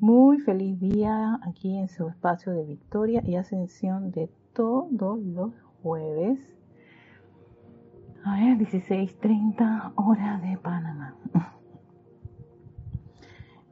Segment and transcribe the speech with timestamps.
[0.00, 6.38] Muy feliz día aquí en su espacio de victoria y ascensión de todos los jueves.
[8.24, 11.16] A ver, 16.30 horas de Panamá.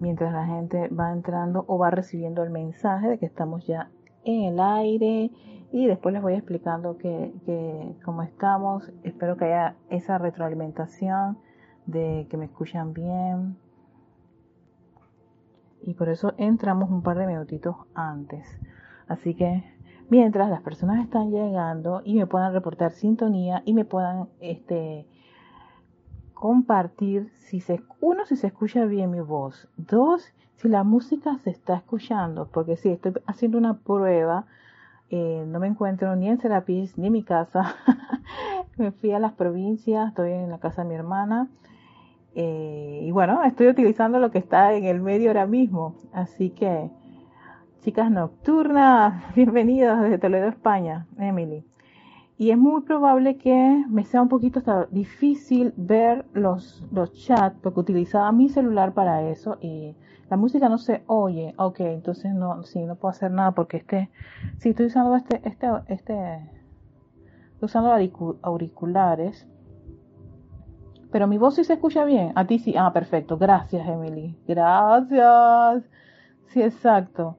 [0.01, 3.91] Mientras la gente va entrando o va recibiendo el mensaje de que estamos ya
[4.25, 5.31] en el aire
[5.73, 8.93] y después les voy explicando que, que cómo estamos.
[9.03, 11.39] Espero que haya esa retroalimentación
[11.87, 13.57] de que me escuchan bien,
[15.83, 18.46] y por eso entramos un par de minutitos antes.
[19.07, 19.64] Así que
[20.09, 25.07] mientras las personas están llegando y me puedan reportar sintonía y me puedan este
[26.35, 31.50] compartir si se uno si se escucha bien mi voz, dos si la música se
[31.50, 34.47] está escuchando, porque si estoy haciendo una prueba,
[35.11, 37.77] eh, no me encuentro ni en Serapis ni en mi casa,
[38.77, 41.48] me fui a las provincias, estoy en la casa de mi hermana
[42.41, 45.97] eh, y bueno, estoy utilizando lo que está en el medio ahora mismo.
[46.12, 46.89] Así que,
[47.81, 51.64] chicas nocturnas, bienvenidas desde Toledo, España, Emily.
[52.36, 57.80] Y es muy probable que me sea un poquito difícil ver los, los chats porque
[57.80, 59.97] utilizaba mi celular para eso y
[60.30, 61.55] la música no se oye.
[61.58, 64.11] Ok, entonces no, sí, no puedo hacer nada porque este,
[64.58, 66.36] sí, estoy usando este, este, este,
[67.55, 67.92] estoy usando
[68.42, 69.48] auriculares
[71.11, 72.33] pero mi voz sí se escucha bien.
[72.34, 72.75] A ti sí.
[72.77, 73.39] Ah, perfecto.
[73.39, 74.37] Gracias, Emily.
[74.47, 75.84] Gracias.
[76.48, 77.37] Sí, exacto.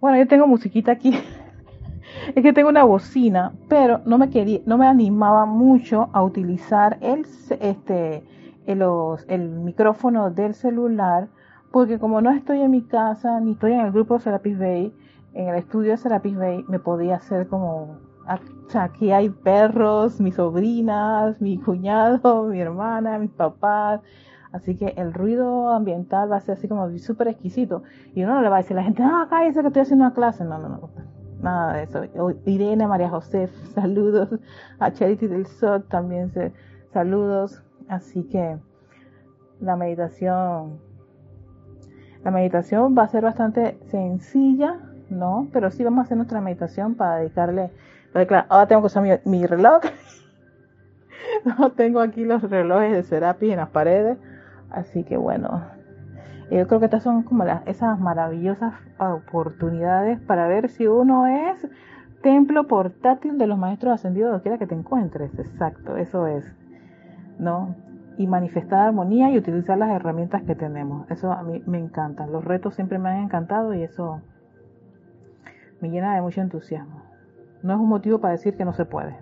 [0.00, 1.12] Bueno, yo tengo musiquita aquí.
[2.34, 6.98] es que tengo una bocina, pero no me quería, no me animaba mucho a utilizar
[7.00, 7.26] el,
[7.60, 8.24] este,
[8.66, 8.82] el,
[9.28, 11.28] el micrófono del celular,
[11.70, 14.94] porque como no estoy en mi casa, ni estoy en el grupo de Serapis Bay,
[15.34, 17.98] en el estudio de Serapis Bay, me podía hacer como
[18.74, 24.00] aquí hay perros, mis sobrinas, mi cuñado, mi hermana, mis papás.
[24.52, 27.82] Así que el ruido ambiental va a ser así como súper exquisito.
[28.14, 30.04] Y uno no le va a decir a la gente, ah, cállese que estoy haciendo
[30.04, 30.44] una clase.
[30.44, 30.90] No, no, no.
[31.40, 32.02] Nada de eso.
[32.46, 34.28] Irene, María José, saludos.
[34.78, 36.32] A Charity del Sol también
[36.92, 37.62] saludos.
[37.88, 38.58] Así que
[39.60, 40.80] la meditación,
[42.24, 44.80] la meditación va a ser bastante sencilla,
[45.10, 45.48] ¿no?
[45.52, 47.70] Pero sí vamos a hacer nuestra meditación para dedicarle
[48.14, 49.82] ahora tengo que usar mi, reloj.
[51.58, 54.18] no tengo aquí los relojes de Serapi en las paredes.
[54.70, 55.64] Así que bueno,
[56.50, 61.68] yo creo que estas son como las, esas maravillosas oportunidades para ver si uno es
[62.22, 65.36] templo portátil de los maestros ascendidos donde quiera que te encuentres.
[65.38, 66.44] Exacto, eso es.
[67.38, 67.74] ¿No?
[68.18, 71.10] Y manifestar armonía y utilizar las herramientas que tenemos.
[71.10, 72.26] Eso a mí me encanta.
[72.26, 74.20] Los retos siempre me han encantado y eso
[75.80, 77.09] me llena de mucho entusiasmo
[77.62, 79.16] no es un motivo para decir que no se puede.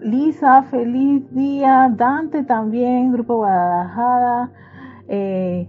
[0.00, 1.90] Lisa, feliz día.
[1.96, 4.50] Dante también, Grupo Guadalajara.
[5.08, 5.68] Eh,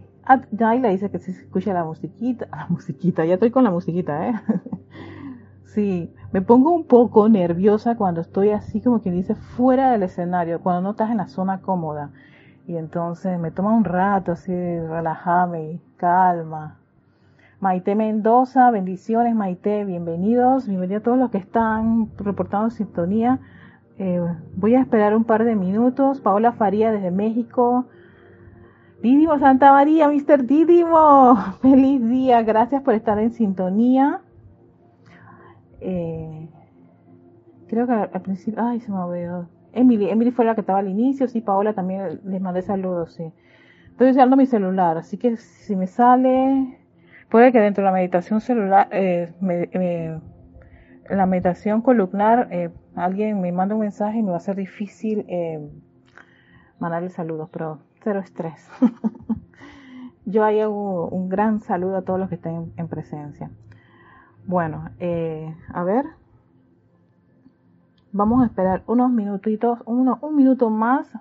[0.81, 2.47] le dice que se escucha la musiquita.
[2.51, 4.33] La musiquita, ya estoy con la musiquita, ¿eh?
[5.63, 10.61] sí, me pongo un poco nerviosa cuando estoy así como quien dice fuera del escenario,
[10.61, 12.11] cuando no estás en la zona cómoda.
[12.67, 16.79] Y entonces me toma un rato así, relajarme y calma.
[17.61, 23.39] Maite Mendoza, bendiciones Maite, bienvenidos, bienvenidos a todos los que están reportando sintonía.
[23.97, 24.21] Eh,
[24.57, 26.19] voy a esperar un par de minutos.
[26.19, 27.85] Paola Faría desde México.
[29.01, 30.45] Didimo Santa María, Mr.
[30.45, 34.19] Didimo, feliz día, gracias por estar en sintonía.
[35.79, 36.49] Eh,
[37.67, 39.47] creo que al principio, ay, se me olvidó.
[39.71, 43.31] Emily, Emily fue la que estaba al inicio, sí, Paola también les mandé saludos, sí.
[43.91, 46.79] Estoy usando mi celular, así que si me sale,
[47.29, 49.33] Puede que dentro de la meditación celular, eh,
[51.09, 55.25] la meditación columnar, eh, alguien me manda un mensaje y me va a ser difícil
[55.27, 55.59] eh,
[56.79, 58.69] mandarle saludos, pero cero estrés.
[60.25, 63.51] Yo hago un gran saludo a todos los que estén en presencia.
[64.45, 64.89] Bueno,
[65.73, 66.05] a ver.
[68.11, 71.11] Vamos a esperar unos minutitos, uno, un minuto más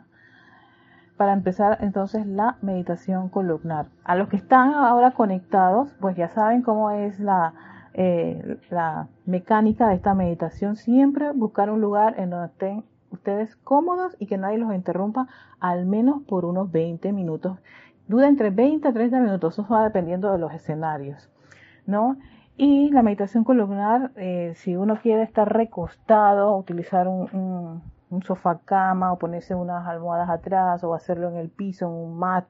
[1.16, 3.86] para empezar entonces la meditación columnar.
[4.04, 7.54] A los que están ahora conectados, pues ya saben cómo es la,
[7.94, 10.76] eh, la mecánica de esta meditación.
[10.76, 15.28] Siempre buscar un lugar en donde estén ustedes cómodos y que nadie los interrumpa
[15.60, 17.58] al menos por unos 20 minutos.
[18.08, 21.30] Dura entre 20 a 30 minutos, eso va dependiendo de los escenarios,
[21.86, 22.16] ¿no?
[22.56, 27.82] Y la meditación columnar, eh, si uno quiere estar recostado, utilizar un un
[28.22, 32.46] sofá cama o ponerse unas almohadas atrás o hacerlo en el piso, en un mat,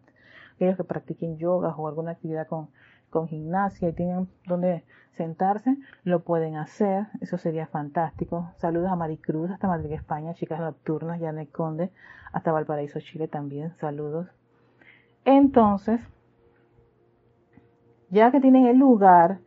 [0.54, 2.68] aquellos que practiquen yoga o alguna actividad con,
[3.10, 8.50] con gimnasia y tienen donde sentarse, lo pueden hacer, eso sería fantástico.
[8.56, 11.90] Saludos a Maricruz, hasta Madrid, España, chicas nocturnas, Janet Conde,
[12.32, 14.28] hasta Valparaíso, Chile también, saludos.
[15.24, 16.00] Entonces,
[18.10, 19.40] Ya que tienen el lugar,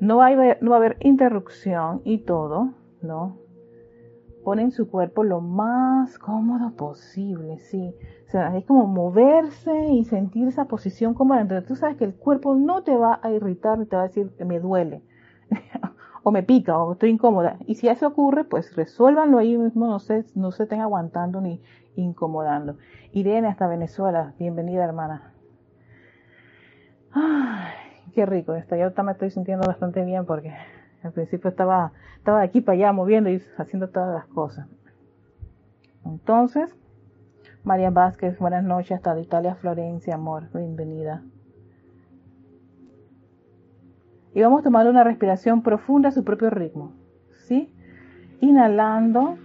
[0.00, 2.72] no va, a no va a haber interrupción y todo,
[3.02, 3.36] ¿no?
[4.44, 7.94] Ponen su cuerpo lo más cómodo posible, sí.
[8.54, 11.40] Es como moverse y sentir esa posición cómoda.
[11.40, 14.30] Entonces tú sabes que el cuerpo no te va a irritar, te va a decir
[14.36, 15.02] que me duele,
[16.22, 17.56] o me pica, o estoy incómoda.
[17.66, 21.62] Y si eso ocurre, pues resuélvanlo ahí mismo, no se, no se estén aguantando ni
[21.96, 22.76] incomodando.
[23.12, 25.32] Irene hasta Venezuela, bienvenida hermana.
[27.12, 27.72] Ay,
[28.12, 28.74] qué rico esto.
[28.76, 30.52] Yo me estoy sintiendo bastante bien porque
[31.04, 34.66] al principio estaba, estaba de aquí para allá moviendo y haciendo todas las cosas.
[36.04, 36.74] Entonces,
[37.62, 41.22] María Vázquez, buenas noches hasta de Italia, Florencia, amor, bienvenida.
[44.34, 46.92] Y vamos a tomar una respiración profunda a su propio ritmo.
[47.46, 47.72] ¿Sí?
[48.40, 49.38] Inhalando.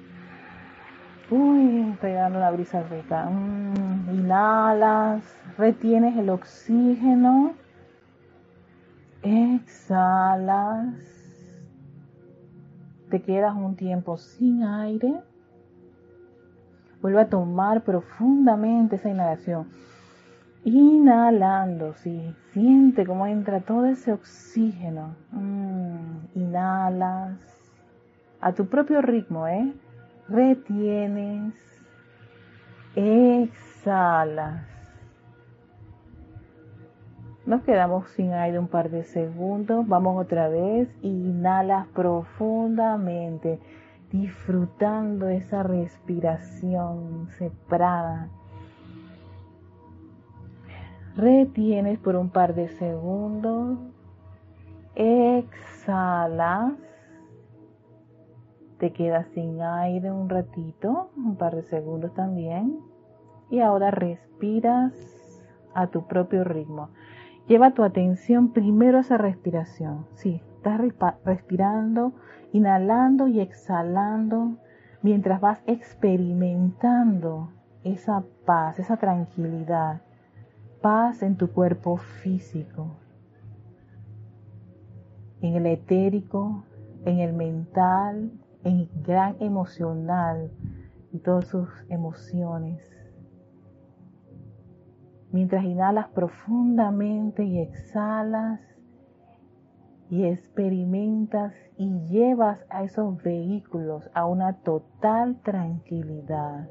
[1.29, 3.25] Uy, estoy dando una brisa rica.
[3.29, 5.21] Mm, inhalas,
[5.57, 7.53] retienes el oxígeno.
[9.21, 11.18] Exhalas.
[13.09, 15.21] Te quedas un tiempo sin aire.
[17.01, 19.67] Vuelve a tomar profundamente esa inhalación.
[20.63, 22.35] Inhalando, sí.
[22.51, 25.15] Siente cómo entra todo ese oxígeno.
[25.31, 27.39] Mm, inhalas
[28.41, 29.73] a tu propio ritmo, ¿eh?
[30.27, 31.53] Retienes.
[32.95, 34.68] Exhalas.
[37.49, 39.85] Nos quedamos sin aire un par de segundos.
[39.87, 40.87] Vamos otra vez.
[41.01, 43.59] Inhalas profundamente,
[44.11, 48.29] disfrutando esa respiración separada
[51.19, 53.77] retienes por un par de segundos,
[54.95, 56.73] exhalas,
[58.77, 62.79] te quedas sin aire un ratito, un par de segundos también,
[63.49, 64.93] y ahora respiras
[65.73, 66.89] a tu propio ritmo.
[67.49, 70.05] Lleva tu atención primero a esa respiración.
[70.13, 70.79] Sí, estás
[71.25, 72.13] respirando,
[72.53, 74.59] inhalando y exhalando
[75.01, 77.49] mientras vas experimentando
[77.83, 80.03] esa paz, esa tranquilidad
[80.79, 82.95] paz en tu cuerpo físico,
[85.41, 86.63] en el etérico,
[87.03, 88.31] en el mental,
[88.63, 90.51] en el gran emocional
[91.11, 92.98] y todas sus emociones.
[95.31, 98.59] Mientras inhalas profundamente y exhalas
[100.09, 106.67] y experimentas y llevas a esos vehículos a una total tranquilidad.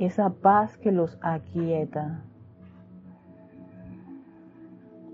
[0.00, 2.24] esa paz que los aquieta.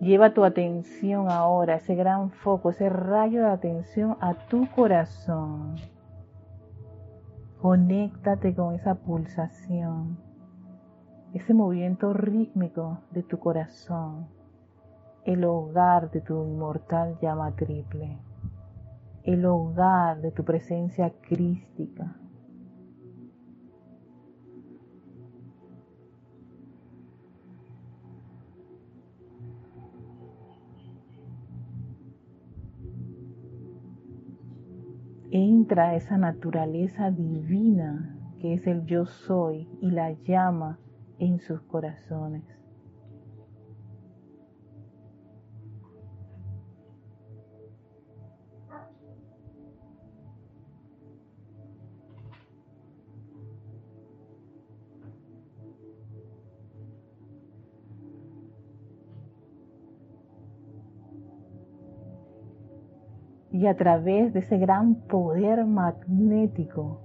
[0.00, 5.76] Lleva tu atención ahora, ese gran foco, ese rayo de atención a tu corazón.
[7.60, 10.18] Conéctate con esa pulsación,
[11.32, 14.28] ese movimiento rítmico de tu corazón,
[15.24, 18.18] el hogar de tu inmortal llama triple,
[19.24, 22.16] el hogar de tu presencia crística
[35.36, 40.78] entra esa naturaleza divina que es el yo soy y la llama
[41.18, 42.55] en sus corazones.
[63.56, 67.00] Y a través de ese gran poder magnético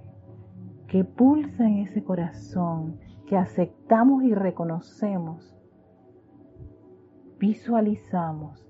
[0.90, 5.56] que pulsa en ese corazón, que aceptamos y reconocemos,
[7.40, 8.68] visualizamos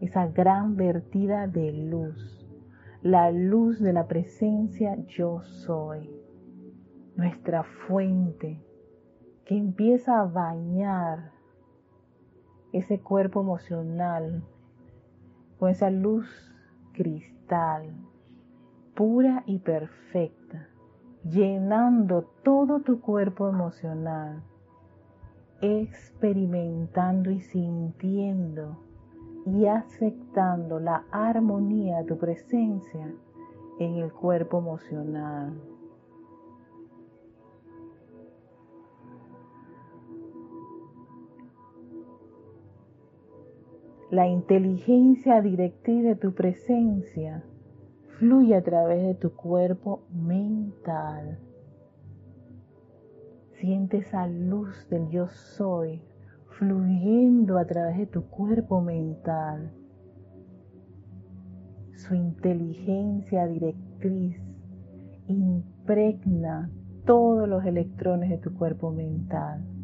[0.00, 2.48] esa gran vertida de luz,
[3.02, 6.10] la luz de la presencia yo soy,
[7.14, 8.64] nuestra fuente
[9.44, 11.32] que empieza a bañar
[12.72, 14.42] ese cuerpo emocional
[15.58, 16.47] con esa luz
[16.98, 17.92] cristal,
[18.96, 20.68] pura y perfecta,
[21.22, 24.42] llenando todo tu cuerpo emocional,
[25.60, 28.82] experimentando y sintiendo
[29.46, 33.14] y aceptando la armonía de tu presencia
[33.78, 35.52] en el cuerpo emocional.
[44.10, 47.44] La inteligencia directriz de tu presencia
[48.18, 51.38] fluye a través de tu cuerpo mental.
[53.60, 56.00] Siente esa luz del yo soy
[56.58, 59.72] fluyendo a través de tu cuerpo mental.
[61.96, 64.40] Su inteligencia directriz
[65.26, 66.70] impregna
[67.04, 69.77] todos los electrones de tu cuerpo mental.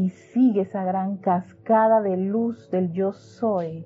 [0.00, 3.84] Y sigue esa gran cascada de luz del yo soy,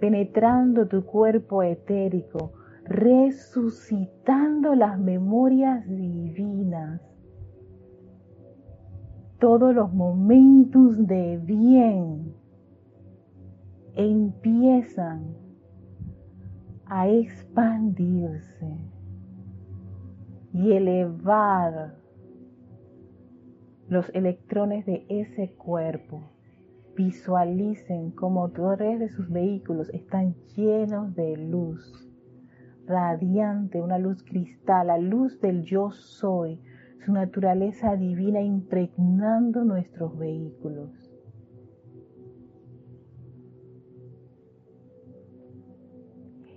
[0.00, 7.02] penetrando tu cuerpo etérico, resucitando las memorias divinas,
[9.38, 12.34] todos los momentos de bien
[13.96, 15.36] empiezan
[16.86, 18.78] a expandirse
[20.54, 21.96] y elevar
[23.94, 26.20] los electrones de ese cuerpo.
[26.96, 31.80] Visualicen como motores de sus vehículos están llenos de luz,
[32.86, 36.60] radiante, una luz cristal, la luz del yo soy,
[37.04, 40.90] su naturaleza divina impregnando nuestros vehículos.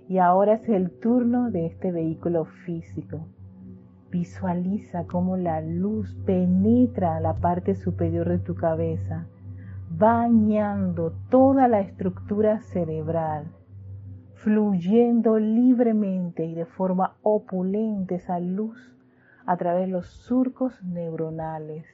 [0.08, 3.28] Y ahora es el turno de este vehículo físico
[4.10, 9.26] Visualiza cómo la luz penetra la parte superior de tu cabeza,
[9.90, 13.48] bañando toda la estructura cerebral,
[14.34, 18.96] fluyendo libremente y de forma opulente esa luz
[19.44, 21.84] a través de los surcos neuronales,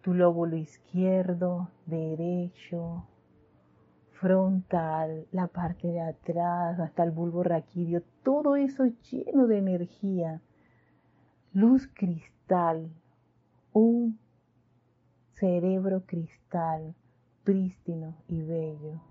[0.00, 3.04] tu lóbulo izquierdo, derecho,
[4.12, 10.40] frontal, la parte de atrás, hasta el bulbo raquídeo, todo eso lleno de energía
[11.54, 12.90] luz cristal,
[13.74, 14.18] un
[15.34, 16.94] cerebro cristal,
[17.44, 19.02] prístino y bello.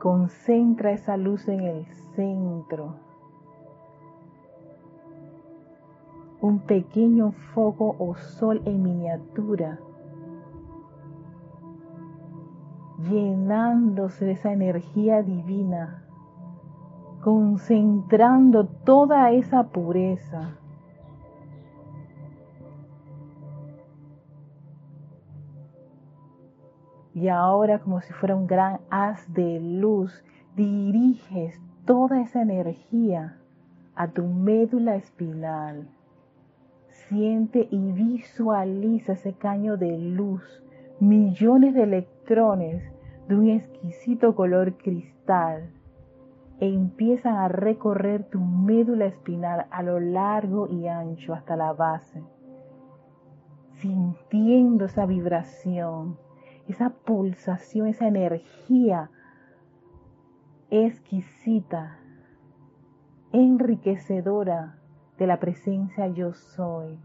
[0.00, 1.86] Concentra esa luz en el
[2.16, 2.96] centro.
[6.40, 9.78] Un pequeño foco o sol en miniatura,
[13.08, 16.07] llenándose de esa energía divina
[17.28, 20.56] concentrando toda esa pureza.
[27.12, 30.24] Y ahora como si fuera un gran haz de luz,
[30.56, 33.36] diriges toda esa energía
[33.94, 35.86] a tu médula espinal.
[36.88, 40.62] Siente y visualiza ese caño de luz,
[40.98, 42.82] millones de electrones
[43.28, 45.68] de un exquisito color cristal
[46.60, 52.22] e empiezan a recorrer tu médula espinal a lo largo y ancho hasta la base,
[53.74, 56.18] sintiendo esa vibración,
[56.66, 59.10] esa pulsación, esa energía
[60.70, 61.98] exquisita,
[63.32, 64.78] enriquecedora
[65.16, 66.98] de la presencia yo soy.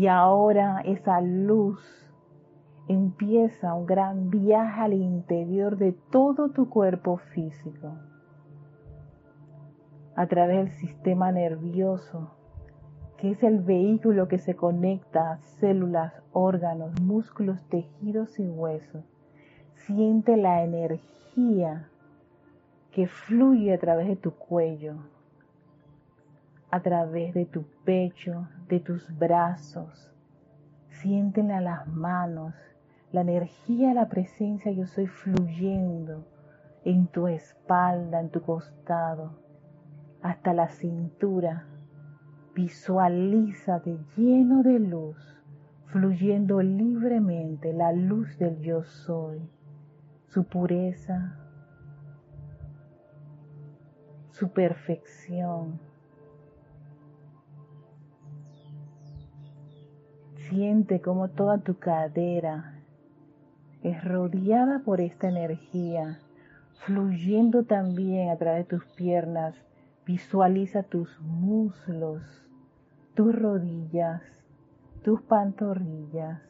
[0.00, 1.78] Y ahora esa luz
[2.88, 7.98] empieza un gran viaje al interior de todo tu cuerpo físico,
[10.16, 12.30] a través del sistema nervioso,
[13.18, 19.04] que es el vehículo que se conecta a células, órganos, músculos, tejidos y huesos.
[19.74, 21.90] Siente la energía
[22.90, 24.94] que fluye a través de tu cuello,
[26.70, 30.12] a través de tu pecho, de tus brazos.
[30.88, 32.54] Siéntela las manos,
[33.12, 36.24] la energía, la presencia yo soy fluyendo
[36.84, 39.40] en tu espalda, en tu costado,
[40.22, 41.66] hasta la cintura.
[42.54, 45.16] Visualízate lleno de luz,
[45.86, 49.40] fluyendo libremente la luz del yo soy,
[50.26, 51.36] su pureza,
[54.30, 55.89] su perfección
[60.50, 62.74] Siente como toda tu cadera
[63.84, 66.18] es rodeada por esta energía,
[66.84, 69.54] fluyendo también a través de tus piernas.
[70.04, 72.24] Visualiza tus muslos,
[73.14, 74.22] tus rodillas,
[75.04, 76.42] tus pantorrillas,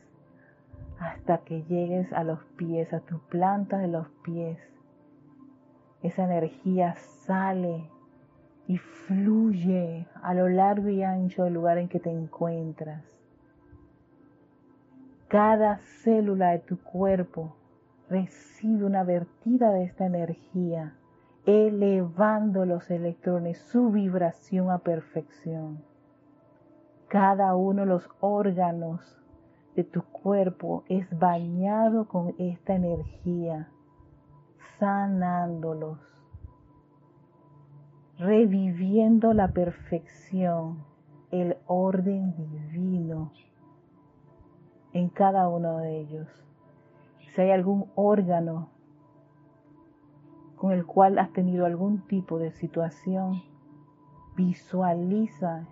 [0.99, 4.59] hasta que llegues a los pies, a tu planta de los pies.
[6.03, 7.91] Esa energía sale
[8.67, 13.20] y fluye a lo largo y ancho del lugar en que te encuentras
[15.31, 17.55] Cada célula de tu cuerpo
[18.09, 20.97] recibe una vertida de esta energía,
[21.47, 25.85] elevando los electrones, su vibración a perfección.
[27.07, 29.23] Cada uno de los órganos
[29.77, 33.69] de tu cuerpo es bañado con esta energía,
[34.81, 36.01] sanándolos,
[38.19, 40.83] reviviendo la perfección,
[41.31, 43.31] el orden divino
[44.93, 46.29] en cada uno de ellos.
[47.35, 48.69] Si hay algún órgano
[50.57, 53.43] con el cual has tenido algún tipo de situación,
[54.37, 55.67] visualiza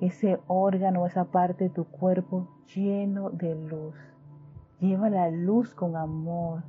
[0.00, 3.94] ese órgano, esa parte de tu cuerpo lleno de luz.
[4.80, 6.64] Lleva la luz con amor.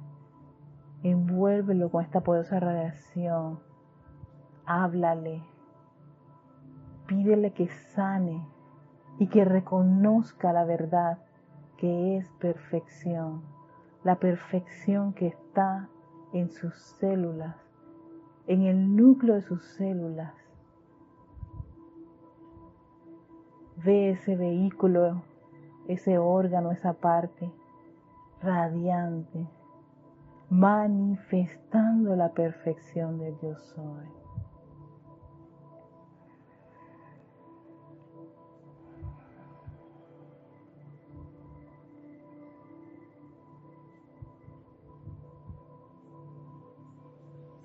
[1.01, 3.59] Envuélvelo con esta poderosa radiación.
[4.65, 5.41] Háblale.
[7.07, 8.45] Pídele que sane
[9.17, 11.17] y que reconozca la verdad
[11.83, 13.41] que es perfección.
[14.05, 15.89] La perfección que está
[16.31, 17.57] en sus células,
[18.47, 20.33] en el núcleo de sus células
[23.83, 25.23] Ve ese vehículo,
[25.89, 27.51] ese órgano, esa parte
[28.41, 29.45] radiante,
[30.49, 34.22] manifestando la perfección de yo soy.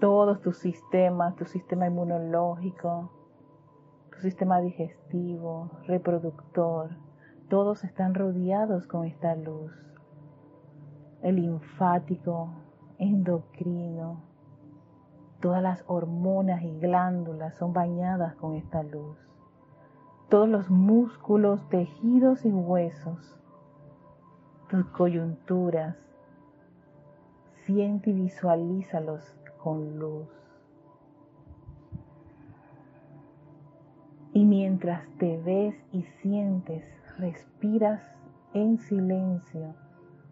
[0.00, 3.10] Todos tus sistemas, tu sistema inmunológico,
[4.20, 6.90] sistema digestivo, reproductor,
[7.48, 9.72] todos están rodeados con esta luz.
[11.22, 12.50] El linfático,
[12.98, 14.22] endocrino,
[15.40, 19.16] todas las hormonas y glándulas son bañadas con esta luz.
[20.28, 23.36] Todos los músculos, tejidos y huesos,
[24.68, 25.96] tus coyunturas,
[27.64, 30.28] siente y visualízalos con luz.
[34.32, 36.84] Y mientras te ves y sientes,
[37.18, 38.00] respiras
[38.54, 39.74] en silencio,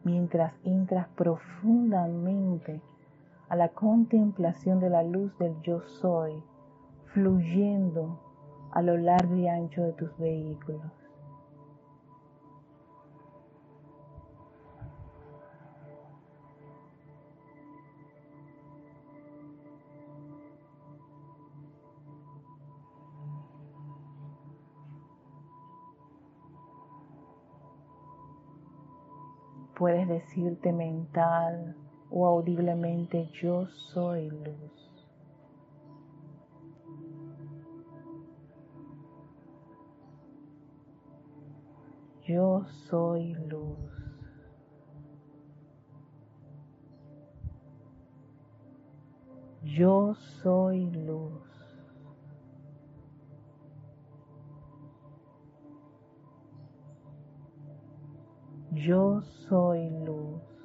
[0.05, 2.81] mientras entras profundamente
[3.48, 6.42] a la contemplación de la luz del yo soy,
[7.07, 8.20] fluyendo
[8.72, 11.06] a lo largo y ancho de tus vehículos.
[29.76, 31.76] Puedes decirte mental
[32.10, 35.06] o audiblemente yo soy luz.
[42.26, 43.76] Yo soy luz.
[49.62, 51.45] Yo soy luz.
[58.76, 60.56] Yo soy luz.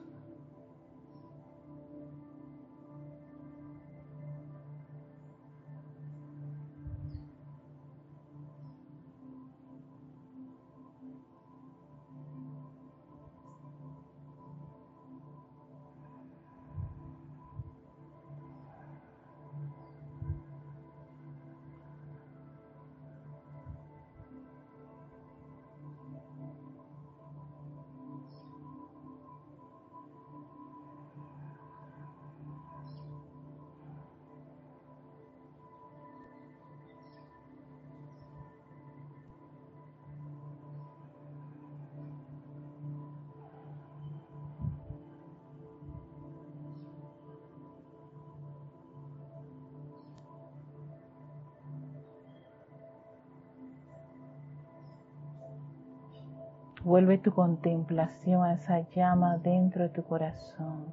[56.84, 60.88] Vuelve tu contemplación a esa llama dentro de tu corazón.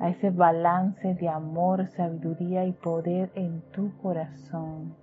[0.00, 4.96] A ese balance de amor, sabiduría y poder en tu corazón.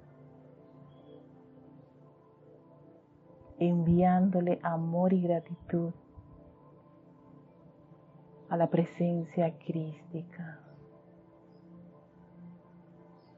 [3.60, 5.91] Enviándole amor y gratitud
[8.50, 10.60] a la presencia crística.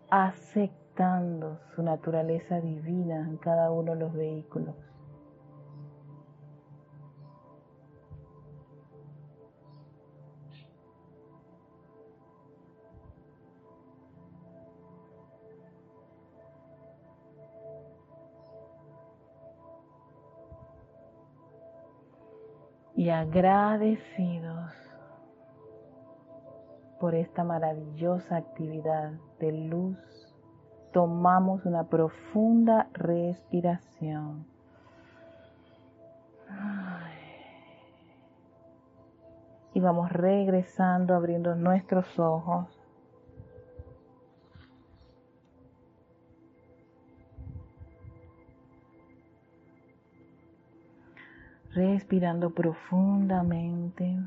[0.10, 0.83] Acepta
[1.76, 4.76] su naturaleza divina en cada uno de los vehículos.
[22.96, 24.72] y agradecidos
[27.00, 29.98] por esta maravillosa actividad de luz
[30.94, 34.46] tomamos una profunda respiración.
[39.74, 42.80] Y vamos regresando, abriendo nuestros ojos.
[51.74, 54.20] respirando profundamente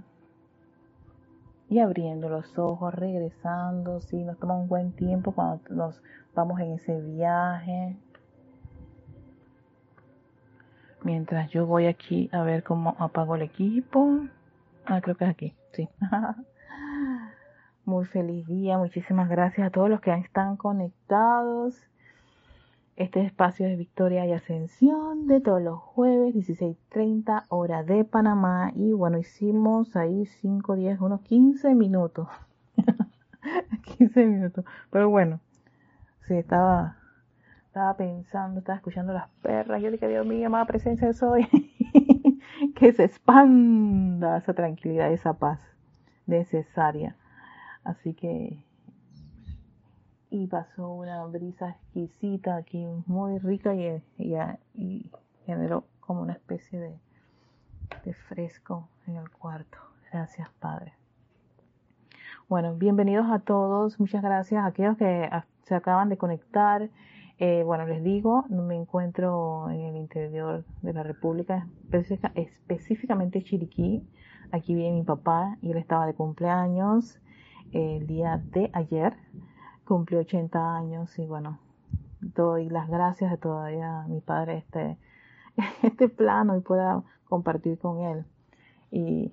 [1.69, 6.01] y abriendo los ojos, regresando, si nos toma un buen tiempo cuando nos
[6.35, 7.97] vamos en ese viaje.
[11.03, 14.21] Mientras yo voy aquí a ver cómo apago el equipo.
[14.85, 15.89] Ah, creo que es aquí, sí.
[17.85, 21.81] Muy feliz día, muchísimas gracias a todos los que están conectados.
[22.97, 28.73] Este espacio de Victoria y Ascensión de todos los jueves, 16.30 hora de Panamá.
[28.75, 32.29] Y bueno, hicimos ahí 5, 10, unos 15 minutos.
[33.99, 34.65] 15 minutos.
[34.91, 35.41] Pero bueno,
[36.27, 36.97] sí, estaba,
[37.67, 39.83] estaba pensando, estaba escuchando las perras.
[39.83, 41.47] Yo dije, Dios mío, amada presencia soy.
[42.77, 45.61] que se expanda esa tranquilidad, esa paz
[46.27, 47.15] necesaria.
[47.85, 48.65] Así que
[50.43, 55.11] y pasó una brisa exquisita aquí, muy rica y,
[55.47, 56.99] generó como una especie de,
[58.29, 59.79] fresco en el cuarto.
[60.13, 60.93] Gracias, Padre.
[62.49, 63.99] Bueno, bienvenidos a todos.
[63.99, 65.29] Muchas gracias a aquellos que
[65.63, 66.91] se acaban de conectar.
[67.39, 71.67] Eh, bueno, les digo, me encuentro en el interior de la República,
[72.35, 74.07] específicamente Chiriquí.
[74.53, 77.19] Aquí viene mi papá y él estaba de cumpleaños
[77.73, 79.17] el día de ayer
[79.87, 81.59] cumplió 80 años y bueno,
[82.21, 84.99] doy las gracias de todavía a mi padre este,
[85.83, 88.25] este plano y pueda compartir con él.
[88.91, 89.33] Y,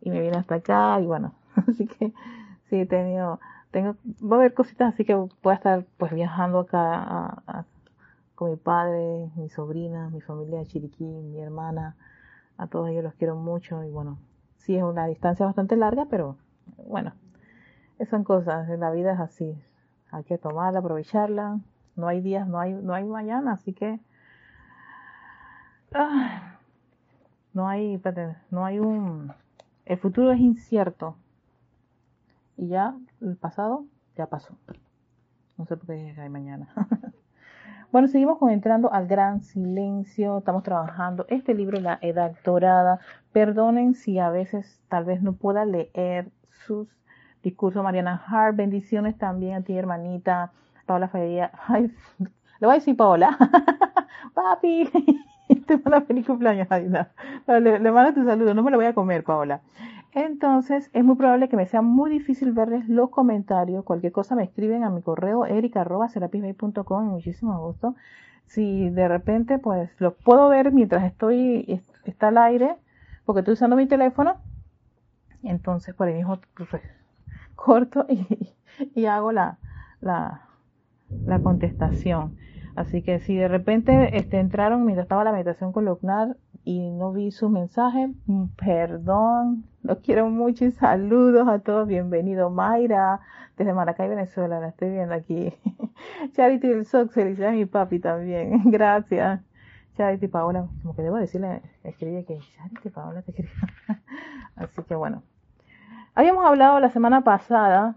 [0.00, 1.34] y me vine hasta acá y bueno,
[1.68, 2.12] así que
[2.68, 6.60] sí he tenido, tengo, va a haber cositas así que voy a estar pues viajando
[6.60, 7.66] acá
[8.34, 11.96] con mi padre, mi sobrina, mi familia de Chiriquí, mi hermana,
[12.56, 14.18] a todos ellos los quiero mucho y bueno,
[14.58, 16.36] sí es una distancia bastante larga, pero
[16.86, 17.12] bueno,
[18.08, 19.60] son cosas, la vida es así,
[20.10, 21.58] hay que tomarla, aprovecharla.
[21.96, 23.98] No hay días, no hay, no hay mañana, así que
[25.94, 26.58] ah,
[27.52, 28.00] no hay,
[28.50, 29.32] no hay un,
[29.84, 31.16] el futuro es incierto
[32.56, 33.84] y ya el pasado
[34.16, 34.54] ya pasó.
[35.56, 36.68] No sé por qué hay mañana.
[37.92, 40.38] bueno, seguimos entrando al gran silencio.
[40.38, 43.00] Estamos trabajando este libro, La Edad Dorada.
[43.32, 46.30] Perdonen si a veces tal vez no pueda leer
[46.66, 46.88] sus
[47.48, 48.56] discurso Mariana Hart.
[48.56, 50.52] Bendiciones también a ti, hermanita.
[50.86, 51.50] Paola Fallería.
[51.66, 53.36] Ay, le voy a decir Paola.
[54.34, 54.88] Papi,
[55.66, 56.68] te manda feliz cumpleaños.
[57.46, 58.54] le, le mando tu saludo.
[58.54, 59.60] No me lo voy a comer, Paola.
[60.12, 63.84] Entonces, es muy probable que me sea muy difícil verles los comentarios.
[63.84, 67.04] Cualquier cosa me escriben a mi correo erica.com.
[67.04, 67.94] Muchísimo gusto.
[68.46, 72.76] Si de repente, pues, lo puedo ver mientras estoy, está al aire,
[73.26, 74.36] porque estoy usando mi teléfono.
[75.42, 76.82] Entonces, por ahí mismo, pues,
[77.58, 78.06] corto
[78.94, 79.58] y, hago la,
[80.00, 80.42] la,
[81.26, 82.36] la, contestación.
[82.76, 87.32] Así que si de repente este, entraron mientras estaba la meditación columnar y no vi
[87.32, 91.88] su mensaje, mm, perdón, los quiero mucho y saludos a todos.
[91.88, 93.20] Bienvenido Mayra,
[93.56, 95.52] desde Maracay, Venezuela, la estoy viendo aquí.
[96.34, 99.40] Charity del Sox, felicidades mi papi también, gracias.
[99.96, 103.50] Charity Paola, como que debo decirle, escribí que Charity Paola te quería.
[104.54, 105.24] Así que bueno,
[106.18, 107.94] Habíamos hablado la semana pasada.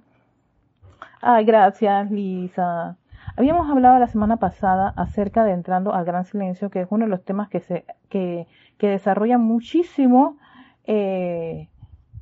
[1.21, 2.95] Ay, gracias, Lisa.
[3.35, 7.09] Habíamos hablado la semana pasada acerca de entrando al gran silencio, que es uno de
[7.09, 10.37] los temas que se que desarrolla muchísimo
[10.83, 11.67] eh,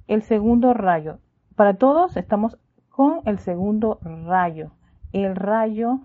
[0.07, 1.19] el segundo rayo.
[1.57, 2.57] Para todos estamos
[2.87, 4.71] con el segundo rayo,
[5.11, 5.99] el rayo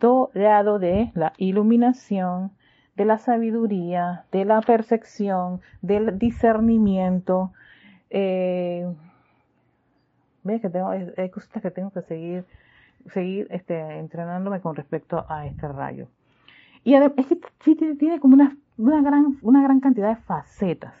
[0.00, 2.50] dorado de la iluminación,
[2.96, 7.52] de la sabiduría, de la percepción, del discernimiento,
[8.10, 8.86] eh,
[10.44, 12.44] que tengo, hay cosas que tengo que seguir,
[13.12, 16.08] seguir este, entrenándome con respecto a este rayo.
[16.84, 20.94] Y es que sí tiene como una, una, gran, una gran cantidad de facetas.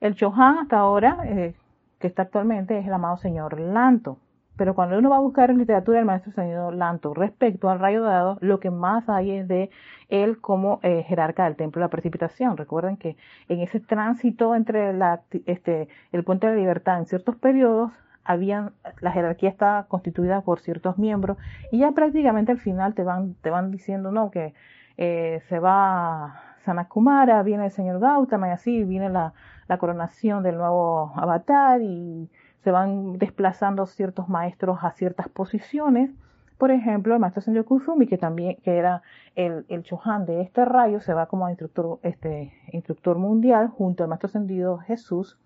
[0.00, 1.54] El Chohan hasta ahora, eh,
[1.98, 4.18] que está actualmente, es el amado señor Lanto.
[4.56, 8.02] Pero cuando uno va a buscar en literatura del maestro señor Lanto respecto al rayo
[8.02, 9.70] dado, lo que más hay es de
[10.08, 12.56] él como eh, jerarca del templo de la precipitación.
[12.56, 13.16] Recuerden que
[13.48, 17.92] en ese tránsito entre la, este, el puente de la libertad en ciertos periodos,
[18.24, 21.38] habían, la jerarquía está constituida por ciertos miembros
[21.70, 24.54] y ya prácticamente al final te van, te van diciendo no que
[24.96, 29.32] eh, se va Sanakumara, viene el señor Gautama y así viene la,
[29.66, 32.30] la coronación del nuevo avatar y
[32.62, 36.10] se van desplazando ciertos maestros a ciertas posiciones.
[36.58, 39.02] Por ejemplo, el maestro Senyo Kusumi, que también que era
[39.34, 44.08] el, el Chohan de este rayo, se va como instructor, este, instructor mundial junto al
[44.08, 45.38] maestro ascendido Jesús.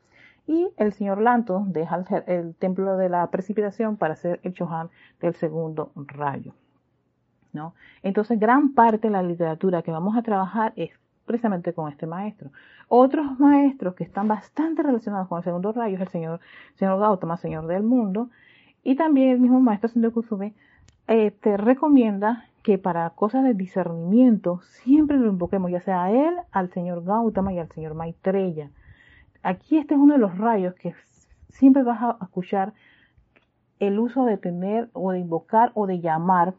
[0.46, 4.90] Y el señor Lanto deja el, el templo de la precipitación para ser el Chohan
[5.20, 6.54] del segundo rayo.
[7.52, 7.74] ¿no?
[8.02, 10.90] Entonces, gran parte de la literatura que vamos a trabajar es
[11.26, 12.50] precisamente con este maestro.
[12.88, 16.40] Otros maestros que están bastante relacionados con el segundo rayo es el señor,
[16.76, 18.30] señor Gautama, señor del mundo,
[18.82, 20.54] y también el mismo maestro Sendo Kusumi
[21.08, 26.34] eh, te recomienda que para cosas de discernimiento siempre lo invoquemos, ya sea a él,
[26.50, 28.70] al señor Gautama y al señor Maitreya.
[29.42, 30.94] Aquí este es uno de los rayos que
[31.48, 32.72] siempre vas a escuchar
[33.78, 36.54] el uso de tener o de invocar o de llamar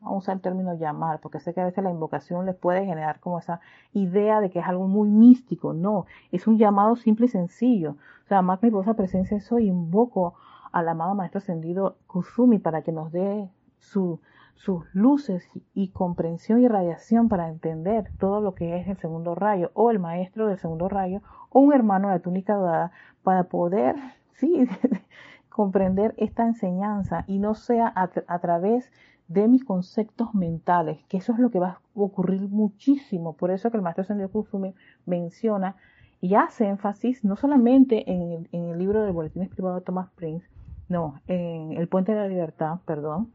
[0.00, 2.84] vamos a usar el término llamar, porque sé que a veces la invocación les puede
[2.84, 3.60] generar como esa
[3.92, 5.72] idea de que es algo muy místico.
[5.72, 7.96] No, es un llamado simple y sencillo.
[8.24, 10.34] O sea, más mi posa presencia, eso invoco
[10.72, 14.20] al amado Maestro Ascendido Kusumi para que nos dé su,
[14.54, 19.70] sus luces y comprensión y radiación para entender todo lo que es el segundo rayo,
[19.74, 23.96] o el maestro del segundo rayo, o un hermano de la túnica dorada, para poder,
[24.34, 24.66] sí,
[25.50, 28.90] comprender esta enseñanza y no sea a, través
[29.28, 33.34] de mis conceptos mentales, que eso es lo que va a ocurrir muchísimo.
[33.34, 34.74] Por eso que el maestro Sendio Kusumi
[35.06, 35.76] menciona
[36.20, 40.48] y hace énfasis no solamente en, el libro de Boletines Privados de Thomas Prince,
[40.88, 43.32] no, en El Puente de la Libertad, perdón,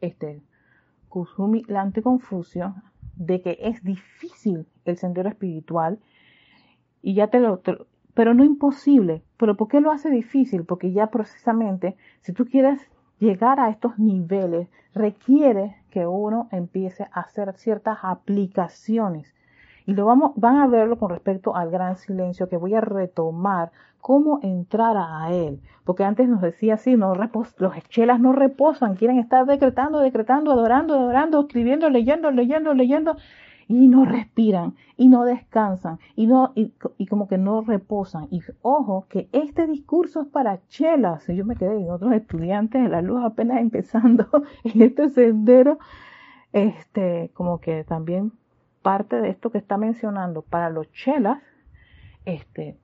[0.00, 0.42] este,
[1.08, 2.82] Kusumi la anticonfusión
[3.16, 5.98] de que es difícil el sendero espiritual
[7.02, 7.60] y ya te lo,
[8.14, 9.22] pero no imposible.
[9.36, 10.64] ¿Pero por qué lo hace difícil?
[10.64, 12.80] Porque ya precisamente, si tú quieres
[13.18, 19.34] llegar a estos niveles requiere que uno empiece a hacer ciertas aplicaciones.
[19.86, 23.72] Y lo vamos, van a verlo con respecto al gran silencio que voy a retomar
[24.00, 25.60] cómo entrar a él.
[25.84, 30.94] Porque antes nos decía así, no los chelas no reposan, quieren estar decretando, decretando, adorando,
[30.94, 33.16] adorando, escribiendo, leyendo, leyendo, leyendo
[33.80, 36.72] y no respiran y no descansan y no y,
[37.06, 41.80] como que no reposan y ojo que este discurso es para chelas yo me quedé
[41.80, 44.28] en otros estudiantes de la luz apenas empezando
[44.64, 45.78] en este sendero
[46.52, 48.32] este como que también
[48.82, 51.40] parte de esto que está mencionando para los chelas
[52.26, 52.76] este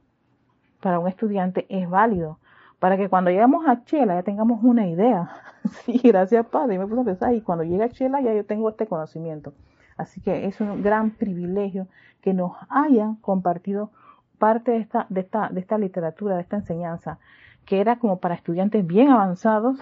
[0.81, 2.39] para un estudiante es válido
[2.79, 5.29] para que cuando lleguemos a Chela ya tengamos una idea.
[5.85, 6.77] sí, gracias Padre.
[6.77, 9.53] Y me puse a pensar, y cuando llegue a Chela ya yo tengo este conocimiento.
[9.99, 11.89] Así que es un gran privilegio
[12.23, 13.91] que nos hayan compartido
[14.39, 17.19] parte de esta, de esta, de esta literatura, de esta enseñanza,
[17.67, 19.79] que era como para estudiantes bien avanzados,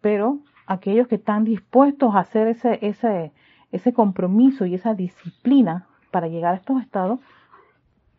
[0.00, 3.32] pero aquellos que están dispuestos a hacer ese, ese,
[3.72, 7.18] ese compromiso y esa disciplina para llegar a estos estados,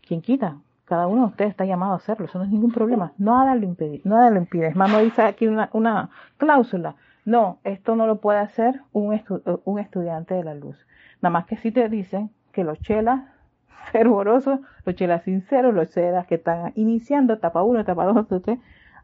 [0.06, 3.14] quien quita, cada uno de ustedes está llamado a hacerlo, eso no es ningún problema,
[3.18, 4.68] nada lo impide, nada lo impide.
[4.68, 9.20] Es más, no dice aquí una, una cláusula, no, esto no lo puede hacer un,
[9.64, 10.78] un estudiante de la luz.
[11.24, 13.24] Nada más que si te dicen que los chelas
[13.94, 18.28] fervorosos, los chelas sinceros, los chelas que están iniciando etapa 1, etapa 2,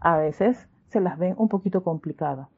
[0.01, 2.49] a veces se las ven un poquito complicadas.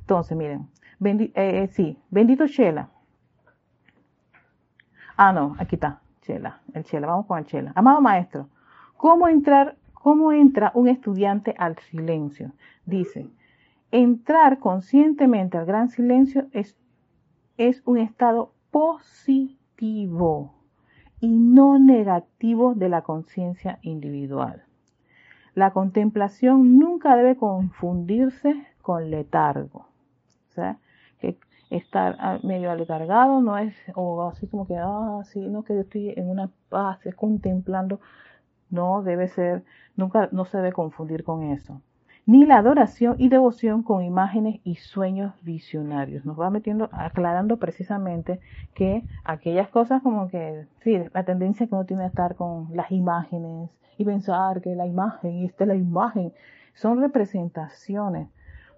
[0.00, 0.70] Entonces, miren,
[1.04, 2.88] eh, eh, sí, bendito chela.
[5.18, 7.72] Ah, no, aquí está, chela, el chela, vamos con el chela.
[7.74, 8.48] Amado maestro,
[8.96, 12.52] ¿cómo entrar, cómo entra un estudiante al silencio?
[12.86, 13.28] Dice,
[13.90, 16.74] entrar conscientemente al gran silencio es,
[17.58, 20.54] es un estado positivo
[21.20, 24.64] y no negativo de la conciencia individual.
[25.54, 29.86] La contemplación nunca debe confundirse con letargo.
[30.48, 30.78] O sea,
[31.20, 31.38] que
[31.70, 35.82] estar ah, medio aletargado no es, o así como que, ah, sí, no, que yo
[35.82, 38.00] estoy en una paz, contemplando.
[38.70, 39.64] No, debe ser,
[39.96, 41.82] nunca, no se debe confundir con eso
[42.24, 46.24] ni la adoración y devoción con imágenes y sueños visionarios.
[46.24, 48.40] Nos va metiendo, aclarando precisamente
[48.74, 52.90] que aquellas cosas como que, sí, la tendencia que uno tiene a estar con las
[52.92, 56.32] imágenes y pensar que la imagen y esta es la imagen,
[56.74, 58.28] son representaciones.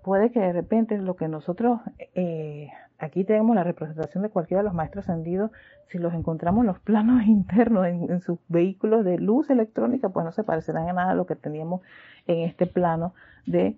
[0.03, 1.81] Puede que de repente lo que nosotros
[2.15, 2.71] eh,
[3.05, 5.51] Aquí tenemos la representación de cualquiera de los maestros ascendidos.
[5.88, 10.33] Si los encontramos en los planos internos, en, sus vehículos de luz electrónica, pues no
[10.33, 11.83] se parecerán a nada a lo que teníamos
[12.27, 13.12] en este plano
[13.45, 13.77] de,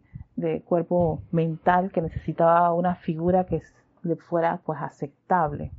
[0.65, 3.61] cuerpo mental que necesitaba una figura que
[4.05, 5.73] le fuera pues aceptable.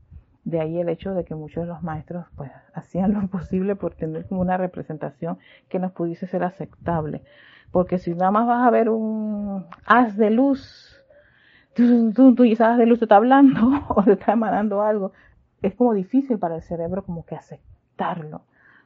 [0.43, 3.95] De ahí el hecho de que muchos de los maestros pues hacían lo posible por
[3.95, 5.37] tener como una representación
[5.69, 7.23] que nos pudiese ser aceptable.
[7.71, 10.96] Porque si nada más vas a ver un haz de luz
[12.13, 15.11] tú, tú sabes de luz te está hablando o te está emanando algo,
[15.61, 18.41] es como difícil para el cerebro como que aceptarlo,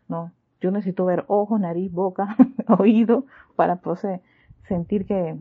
[0.08, 0.32] ¿no?
[0.60, 2.36] Yo necesito ver ojos, nariz, boca,
[2.80, 3.26] oído
[3.56, 4.22] para poder
[4.68, 5.38] sentir que,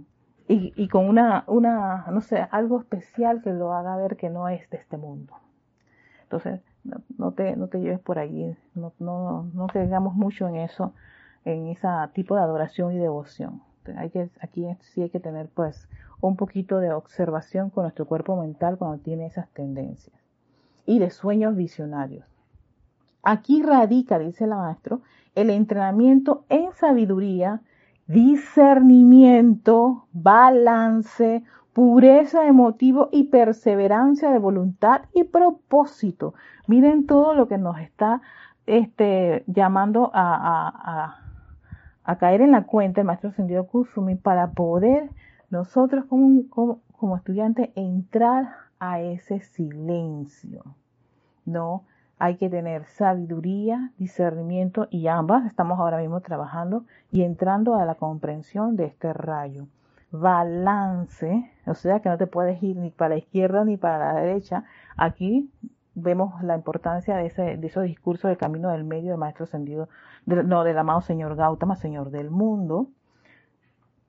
[0.48, 4.48] y, y, con una, una, no sé, algo especial que lo haga ver que no
[4.48, 5.34] es de este mundo.
[6.22, 6.60] Entonces,
[7.18, 10.94] no, te, no te lleves por allí, no, no, no caigamos mucho en eso,
[11.44, 13.62] en ese tipo de adoración y devoción.
[13.96, 15.88] Hay que, aquí sí hay que tener pues
[16.20, 20.16] un poquito de observación con nuestro cuerpo mental cuando tiene esas tendencias
[20.86, 22.26] y de sueños visionarios.
[23.22, 25.02] Aquí radica, dice el maestro,
[25.34, 27.60] el entrenamiento en sabiduría,
[28.06, 36.34] discernimiento, balance, pureza de motivo y perseverancia de voluntad y propósito.
[36.66, 38.20] Miren todo lo que nos está
[38.66, 41.29] este, llamando a, a,
[42.18, 45.10] caer en la cuenta el maestro Sendido Kusumi para poder
[45.50, 50.64] nosotros como, como, como estudiantes entrar a ese silencio.
[51.44, 51.84] No,
[52.18, 57.94] hay que tener sabiduría, discernimiento y ambas estamos ahora mismo trabajando y entrando a la
[57.94, 59.66] comprensión de este rayo.
[60.12, 64.20] Balance, o sea que no te puedes ir ni para la izquierda ni para la
[64.20, 64.64] derecha.
[64.96, 65.50] Aquí
[65.94, 69.88] vemos la importancia de, ese, de esos discursos del camino del medio del maestro ascendido,
[70.26, 72.88] no, del amado señor Gautama, señor del mundo,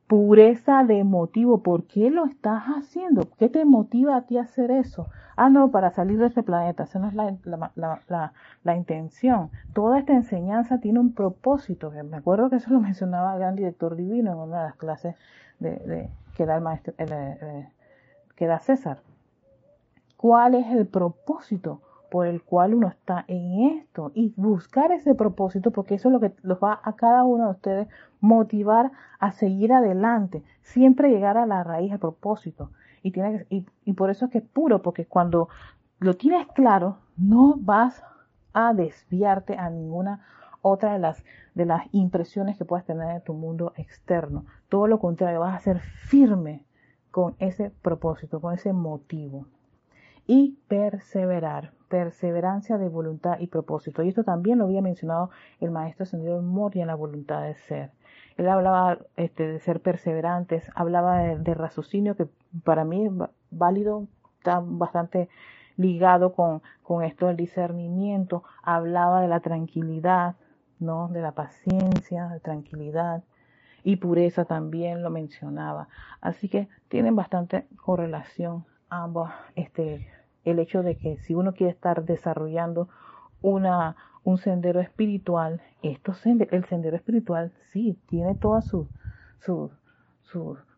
[0.08, 1.63] pureza de motivo.
[1.63, 3.30] ¿Por qué lo estás haciendo?
[3.38, 5.08] ¿Qué te motiva a ti a hacer eso?
[5.38, 6.84] Ah, no, para salir de este planeta.
[6.84, 9.50] Esa no es la, la, la, la, intención.
[9.74, 11.91] Toda esta enseñanza tiene un propósito.
[11.91, 15.15] Me acuerdo que eso lo mencionaba el gran director divino en una de las clases
[15.60, 17.70] de, de que da el maestro, eh,
[18.36, 19.00] que da César.
[20.21, 21.81] ¿Cuál es el propósito?
[22.12, 26.19] por el cual uno está en esto y buscar ese propósito porque eso es lo
[26.19, 27.88] que los va a cada uno de ustedes
[28.19, 32.71] motivar a seguir adelante, siempre llegar a la raíz, al propósito.
[33.01, 35.47] Y, tiene y, por eso es que es puro, porque cuando
[35.99, 38.03] lo tienes claro, no vas
[38.51, 40.19] a desviarte a ninguna
[40.62, 41.23] otra de las,
[41.55, 44.45] de las impresiones que puedas tener en tu mundo externo.
[44.67, 46.65] Todo lo contrario, vas a ser firme
[47.10, 49.45] con ese propósito, con ese motivo.
[50.27, 54.01] Y perseverar perseverancia de voluntad y propósito.
[54.01, 55.29] Y esto también lo había mencionado
[55.60, 57.91] el maestro Ascendido Moria en la voluntad de ser.
[58.38, 62.27] Él hablaba este, de ser perseverantes, hablaba de, raciocinio que
[62.63, 63.12] para mí es
[63.51, 64.07] válido,
[64.38, 65.27] está bastante
[65.75, 70.36] ligado con, con esto del discernimiento, hablaba de la tranquilidad,
[70.79, 71.10] ¿no?
[71.10, 73.21] de la paciencia, de tranquilidad
[73.84, 75.89] y pureza también lo mencionaba.
[76.21, 80.08] Así que tienen bastante correlación ambos este,
[80.43, 82.89] el hecho de que si uno quiere estar desarrollando
[83.41, 88.88] una, un sendero espiritual, esto, el sendero espiritual sí tiene todos sus,
[89.39, 89.71] sus,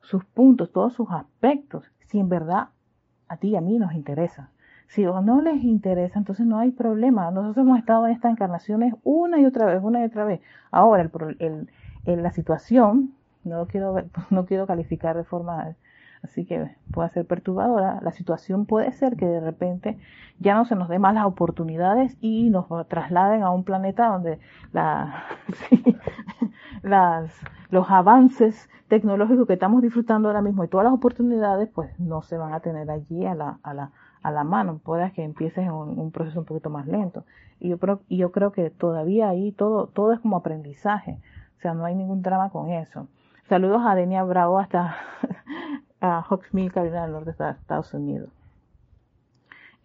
[0.01, 1.85] sus, puntos, todos sus aspectos.
[2.05, 2.69] Si en verdad
[3.27, 4.51] a ti y a mí nos interesa.
[4.87, 7.31] Si no les interesa, entonces no hay problema.
[7.31, 10.39] Nosotros hemos estado en estas encarnaciones una y otra vez, una y otra vez.
[10.69, 11.67] Ahora, el,
[12.05, 13.95] el, la situación, no quiero,
[14.29, 15.75] no quiero calificar de forma
[16.23, 17.99] Así que puede ser perturbadora.
[18.01, 19.99] La situación puede ser que de repente
[20.39, 24.39] ya no se nos dé más las oportunidades y nos trasladen a un planeta donde
[24.71, 25.25] la,
[26.81, 27.31] las,
[27.69, 32.37] los avances tecnológicos que estamos disfrutando ahora mismo y todas las oportunidades pues no se
[32.37, 34.79] van a tener allí a la, a la, a la mano.
[34.83, 37.25] Puede que empieces en un, proceso un poquito más lento.
[37.59, 41.19] Y yo creo, y yo creo que todavía ahí todo, todo es como aprendizaje.
[41.57, 43.07] O sea, no hay ningún drama con eso.
[43.49, 44.95] Saludos a Denia Bravo hasta
[46.03, 48.29] a Hawksmill, Carolina del Norte Estados Unidos.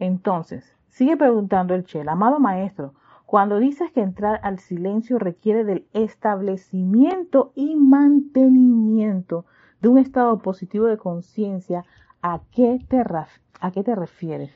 [0.01, 2.93] Entonces, sigue preguntando el Chel, amado maestro,
[3.25, 9.45] cuando dices que entrar al silencio requiere del establecimiento y mantenimiento
[9.81, 11.85] de un estado positivo de conciencia,
[12.21, 13.01] ¿a qué, te,
[13.61, 14.51] ¿a qué te refieres?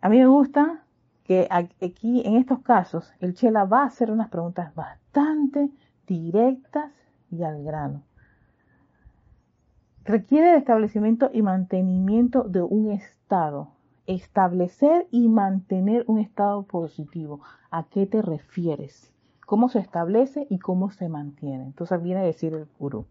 [0.00, 0.84] A mí me gusta
[1.24, 5.70] que aquí, en estos casos, el Chela va a hacer unas preguntas bastante
[6.06, 6.92] directas
[7.32, 8.07] y al grano
[10.08, 13.68] requiere el establecimiento y mantenimiento de un estado.
[14.06, 17.40] Establecer y mantener un estado positivo.
[17.70, 19.12] ¿A qué te refieres?
[19.44, 21.64] ¿Cómo se establece y cómo se mantiene?
[21.64, 23.04] Entonces viene a decir el gurú.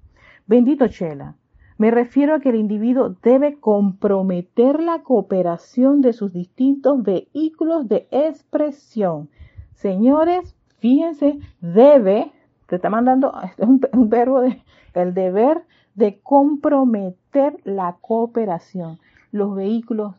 [0.47, 1.35] Bendito Chela,
[1.77, 8.07] me refiero a que el individuo debe comprometer la cooperación de sus distintos vehículos de
[8.09, 9.29] expresión.
[9.75, 12.31] Señores, fíjense, debe,
[12.65, 14.63] te está mandando, es un, un verbo de
[14.95, 15.61] el deber
[15.97, 18.99] de comprometer la cooperación.
[19.31, 20.13] Los vehículos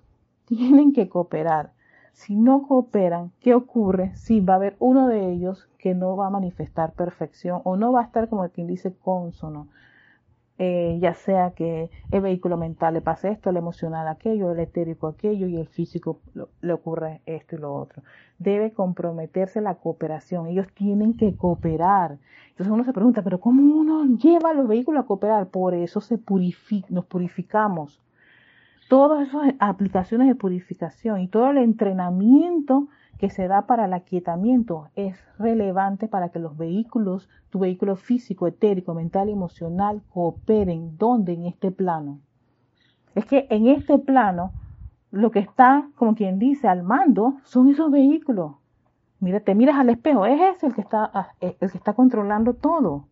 [0.44, 1.70] tienen que cooperar.
[2.12, 4.14] Si no cooperan, ¿qué ocurre?
[4.16, 7.92] Si va a haber uno de ellos que no va a manifestar perfección o no
[7.92, 9.68] va a estar como quien dice consono.
[10.60, 15.06] Eh, ya sea que el vehículo mental le pase esto, el emocional aquello, el etérico
[15.06, 16.18] aquello y el físico
[16.60, 18.02] le ocurre esto y lo otro.
[18.40, 20.48] Debe comprometerse la cooperación.
[20.48, 22.18] Ellos tienen que cooperar.
[22.50, 25.46] Entonces uno se pregunta, pero ¿cómo uno lleva a los vehículos a cooperar?
[25.46, 26.18] Por eso se
[26.88, 28.00] nos purificamos.
[28.88, 32.88] Todas esas aplicaciones de purificación y todo el entrenamiento
[33.18, 38.46] que se da para el aquietamiento es relevante para que los vehículos, tu vehículo físico,
[38.46, 40.96] etérico, mental y emocional cooperen.
[40.96, 41.32] ¿Dónde?
[41.32, 42.20] En este plano.
[43.14, 44.52] Es que en este plano
[45.10, 48.52] lo que está, como quien dice, al mando son esos vehículos.
[49.20, 52.54] Mira, te miras al espejo, es ese el que está, ah, el que está controlando
[52.54, 53.06] todo.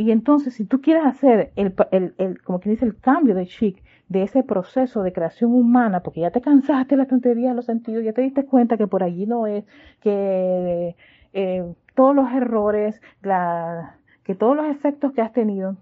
[0.00, 3.46] Y entonces, si tú quieres hacer el, el, el, como quien dice, el cambio de
[3.46, 7.54] chic de ese proceso de creación humana, porque ya te cansaste de la tontería de
[7.56, 9.66] los sentidos, ya te diste cuenta que por allí no es,
[10.00, 10.96] que
[11.34, 15.76] eh, todos los errores, la, que todos los efectos que has tenido,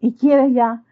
[0.00, 0.84] y quieres ya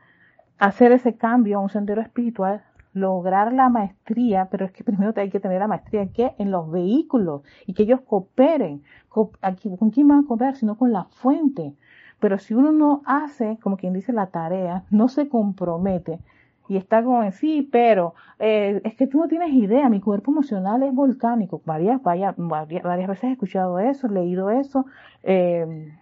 [0.59, 2.65] hacer ese cambio a un sendero espiritual,
[2.97, 6.35] lograr la maestría, pero es que primero hay que tener la maestría qué?
[6.39, 8.83] En los vehículos y que ellos cooperen.
[9.09, 10.57] ¿Con quién van a cooperar?
[10.57, 11.75] Sino con la fuente.
[12.21, 16.19] Pero si uno no hace, como quien dice, la tarea, no se compromete,
[16.69, 20.33] y está como en sí, pero eh, es que tú no tienes idea, mi cuerpo
[20.33, 21.63] emocional es volcánico.
[21.65, 24.85] Varias, varias, varias veces he escuchado eso, leído eso,
[25.23, 25.95] eh,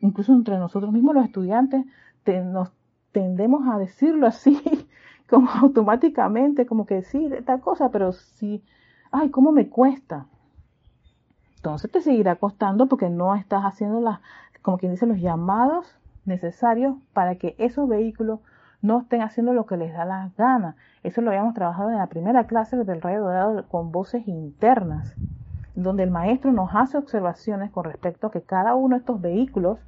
[0.00, 1.84] incluso entre nosotros mismos los estudiantes
[2.36, 2.70] nos
[3.12, 4.60] tendemos a decirlo así,
[5.28, 8.62] como automáticamente, como que sí, tal cosa, pero sí,
[9.10, 10.26] ay, ¿cómo me cuesta?
[11.56, 14.20] Entonces te seguirá costando porque no estás haciendo las,
[14.68, 18.40] como quien dice, los llamados necesarios para que esos vehículos
[18.82, 20.76] no estén haciendo lo que les da la gana.
[21.02, 25.16] Eso lo habíamos trabajado en la primera clase del rayo dorado con voces internas,
[25.74, 29.78] donde el maestro nos hace observaciones con respecto a que cada uno de estos vehículos,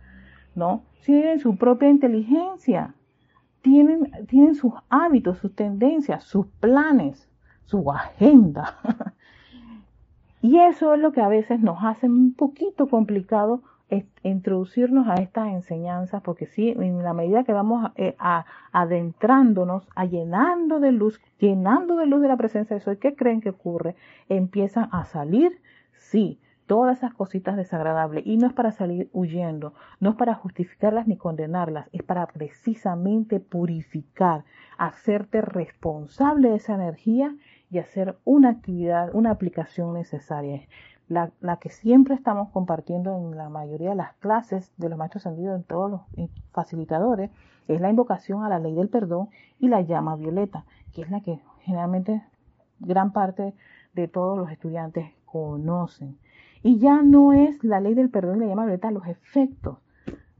[0.55, 0.81] ¿no?
[1.05, 2.95] Tienen su propia inteligencia,
[3.61, 7.29] tienen, tienen sus hábitos, sus tendencias, sus planes,
[7.67, 8.79] su agenda.
[10.41, 13.61] y eso es lo que a veces nos hace un poquito complicado
[14.23, 20.05] introducirnos a estas enseñanzas, porque sí, en la medida que vamos eh, a, adentrándonos, a
[20.05, 23.97] llenando de luz, llenando de luz de la presencia de Soy, ¿qué creen que ocurre?
[24.29, 25.61] Empiezan a salir,
[25.93, 28.25] sí, todas esas cositas desagradables.
[28.25, 33.41] Y no es para salir huyendo, no es para justificarlas ni condenarlas, es para precisamente
[33.41, 34.45] purificar,
[34.79, 37.35] hacerte responsable de esa energía
[37.73, 40.63] y hacer una actividad, una aplicación necesaria
[41.11, 45.57] la, que siempre estamos compartiendo en la mayoría de las clases de los maestros ascendidos,
[45.57, 46.01] en todos los
[46.53, 47.31] facilitadores,
[47.67, 51.21] es la invocación a la ley del perdón y la llama violeta, que es la
[51.21, 52.23] que generalmente
[52.79, 53.55] gran parte
[53.93, 56.17] de todos los estudiantes conocen.
[56.63, 59.79] Y ya no es la ley del perdón y la llama violeta los efectos,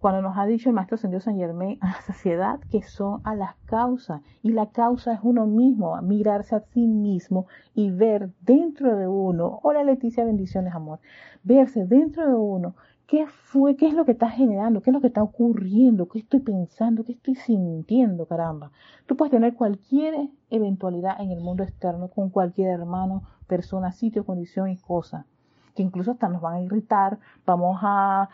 [0.01, 3.35] cuando nos ha dicho el maestro Ascendido San Germain a la saciedad que son a
[3.35, 4.23] las causas.
[4.43, 9.61] Y la causa es uno mismo, mirarse a sí mismo y ver dentro de uno,
[9.63, 11.01] hola Leticia, bendiciones amor,
[11.45, 12.75] verse dentro de uno
[13.07, 16.21] qué fue, qué es lo que está generando, qué es lo que está ocurriendo, qué
[16.21, 18.71] estoy pensando, qué estoy sintiendo, caramba.
[19.07, 24.71] Tú puedes tener cualquier eventualidad en el mundo externo con cualquier hermano, persona, sitio, condición
[24.71, 25.27] y cosa
[25.75, 28.29] que incluso hasta nos van a irritar, vamos a,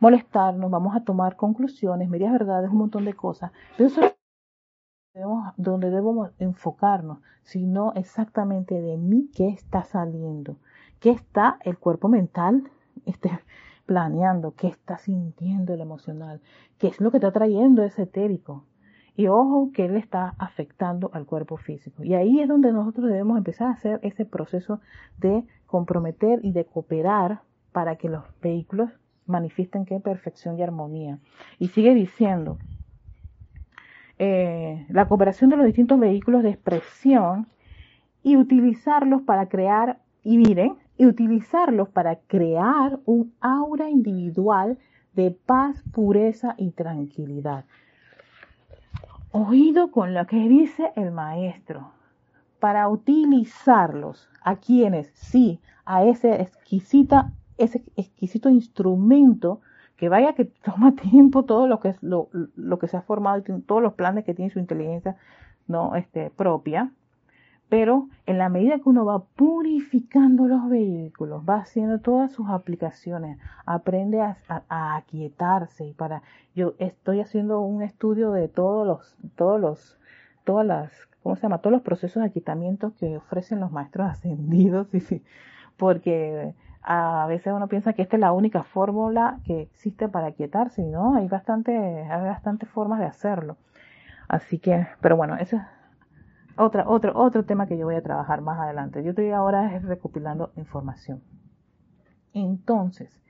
[0.00, 3.52] molestarnos, vamos a tomar conclusiones, medias verdades, un montón de cosas.
[3.76, 4.14] Pero eso es
[5.56, 10.56] donde debemos enfocarnos, sino exactamente de mí qué está saliendo,
[11.00, 12.70] qué está el cuerpo mental
[13.06, 13.30] este,
[13.86, 16.40] planeando, qué está sintiendo el emocional,
[16.78, 18.64] qué es lo que está trayendo ese etérico.
[19.16, 22.04] Y ojo que él está afectando al cuerpo físico.
[22.04, 24.80] Y ahí es donde nosotros debemos empezar a hacer ese proceso
[25.16, 28.90] de comprometer y de cooperar para que los vehículos
[29.26, 31.20] manifiesten que perfección y armonía.
[31.60, 32.58] Y sigue diciendo,
[34.18, 37.46] eh, la cooperación de los distintos vehículos de expresión
[38.24, 44.78] y utilizarlos para crear, y miren, y utilizarlos para crear un aura individual
[45.12, 47.64] de paz, pureza y tranquilidad
[49.30, 51.92] oído con lo que dice el maestro,
[52.60, 59.60] para utilizarlos a quienes, sí, a ese exquisita, ese exquisito instrumento
[59.98, 63.38] que vaya que toma tiempo todo lo que es lo, lo que se ha formado
[63.38, 65.16] y todos los planes que tiene su inteligencia
[65.66, 66.92] no este propia.
[67.68, 73.38] Pero en la medida que uno va purificando los vehículos, va haciendo todas sus aplicaciones,
[73.66, 74.38] aprende a,
[74.96, 76.22] aquietarse y para
[76.54, 79.98] yo estoy haciendo un estudio de todos los todos los
[80.44, 81.58] todas las ¿cómo se llama?
[81.58, 84.88] todos los procesos de aquietamiento que ofrecen los maestros ascendidos
[85.76, 90.82] porque a veces uno piensa que esta es la única fórmula que existe para quietarse,
[90.82, 93.56] no, hay bastante, hay bastantes formas de hacerlo.
[94.28, 95.62] Así que, pero bueno, ese es
[96.56, 99.02] otra, otro, otro tema que yo voy a trabajar más adelante.
[99.02, 101.22] Yo estoy ahora recopilando información.
[102.34, 103.20] Entonces,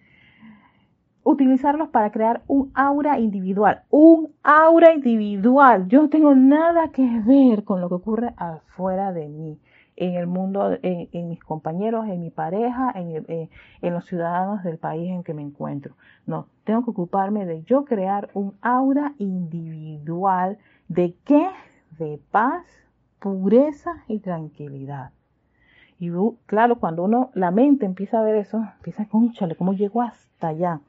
[1.30, 3.82] utilizarlos para crear un aura individual.
[3.90, 5.86] Un aura individual.
[5.88, 9.58] Yo no tengo nada que ver con lo que ocurre afuera de mí,
[9.96, 13.26] en el mundo, en, mis compañeros, en mi pareja, en,
[13.82, 15.94] en, los ciudadanos del país en que me encuentro.
[16.24, 20.56] No, tengo que ocuparme de yo crear un aura individual.
[20.88, 21.46] ¿De qué?
[21.98, 22.64] De paz,
[23.18, 25.10] pureza y tranquilidad.
[26.00, 26.10] Y
[26.46, 30.80] claro, cuando uno, la mente empieza a ver eso, empieza, conchale, ¿cómo llego hasta allá?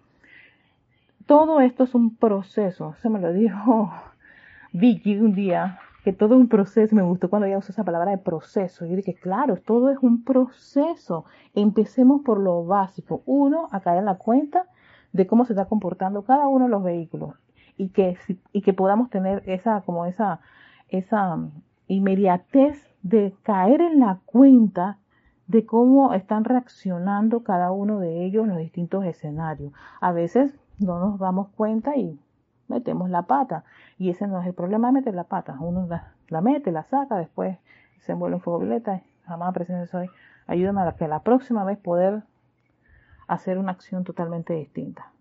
[1.29, 2.95] Todo esto es un proceso.
[3.03, 3.91] Se me lo dijo
[4.73, 6.95] Vicky un día, que todo es un proceso.
[6.95, 8.83] Me gustó cuando ella usó esa palabra de proceso.
[8.87, 11.25] Yo dije, claro, todo es un proceso.
[11.53, 13.21] Empecemos por lo básico.
[13.27, 14.65] Uno, a caer en la cuenta
[15.13, 17.35] de cómo se está comportando cada uno de los vehículos
[17.77, 18.17] y que,
[18.51, 20.39] y que podamos tener esa, como esa,
[20.87, 21.37] esa
[21.87, 24.97] inmediatez de caer en la cuenta
[25.45, 29.73] de cómo están reaccionando cada uno de ellos en los distintos escenarios.
[30.01, 32.19] A veces no nos damos cuenta y
[32.67, 33.63] metemos la pata.
[33.97, 35.57] Y ese no es el problema de meter la pata.
[35.59, 35.87] Uno
[36.29, 37.57] la, mete, la saca, después
[37.99, 39.01] se envuelve en fuego violeta.
[39.25, 40.09] Jamás presencia soy.
[40.47, 42.23] Ayúdame a que la próxima vez poder
[43.27, 45.11] hacer una acción totalmente distinta.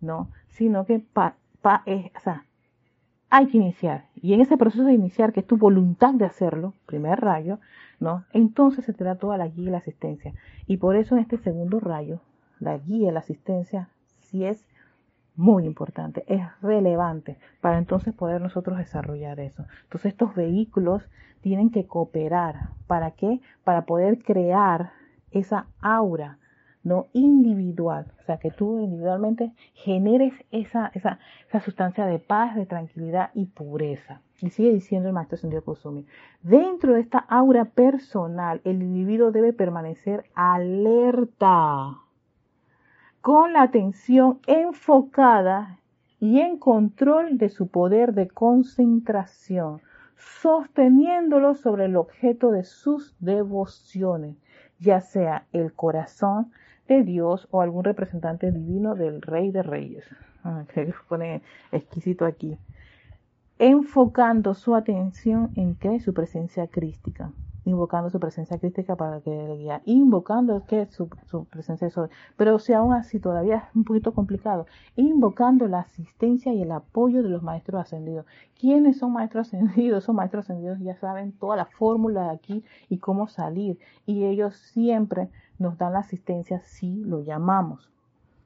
[0.00, 1.36] No, sino que pa,
[2.22, 2.44] sea,
[3.30, 4.06] hay que iniciar.
[4.14, 7.58] Y en ese proceso de iniciar, que es tu voluntad de hacerlo, primer rayo,
[8.00, 8.24] ¿no?
[8.32, 10.34] Entonces se te da toda la guía y la asistencia.
[10.66, 12.20] Y por eso en este segundo rayo,
[12.60, 13.88] la guía y la asistencia,
[14.20, 14.64] si es
[15.36, 19.64] muy importante, es relevante para entonces poder nosotros desarrollar eso.
[19.84, 21.02] Entonces estos vehículos
[21.40, 22.70] tienen que cooperar.
[22.86, 23.40] ¿Para qué?
[23.64, 24.92] Para poder crear
[25.30, 26.38] esa aura,
[26.84, 28.12] no individual.
[28.20, 31.18] O sea, que tú individualmente generes esa, esa,
[31.48, 34.20] esa sustancia de paz, de tranquilidad y pureza.
[34.40, 36.06] Y sigue diciendo el maestro Sendio Kusumi.
[36.42, 42.03] Dentro de esta aura personal, el individuo debe permanecer alerta
[43.24, 45.78] con la atención enfocada
[46.20, 49.80] y en control de su poder de concentración,
[50.42, 54.36] sosteniéndolo sobre el objeto de sus devociones,
[54.78, 56.52] ya sea el corazón
[56.86, 60.04] de Dios o algún representante divino del Rey de Reyes.
[60.46, 61.40] Ah, que pone
[61.72, 62.58] exquisito aquí.
[63.58, 65.98] Enfocando su atención en qué?
[66.00, 67.32] Su presencia crística
[67.64, 71.08] invocando su presencia crítica para que le guíe, invocando que su,
[71.50, 71.94] presencia es
[72.36, 77.22] pero si aún así todavía es un poquito complicado, invocando la asistencia y el apoyo
[77.22, 78.26] de los maestros ascendidos.
[78.58, 80.04] ¿Quiénes son maestros ascendidos?
[80.04, 84.56] Son maestros ascendidos ya saben toda la fórmula de aquí y cómo salir, y ellos
[84.56, 87.90] siempre nos dan la asistencia si lo llamamos.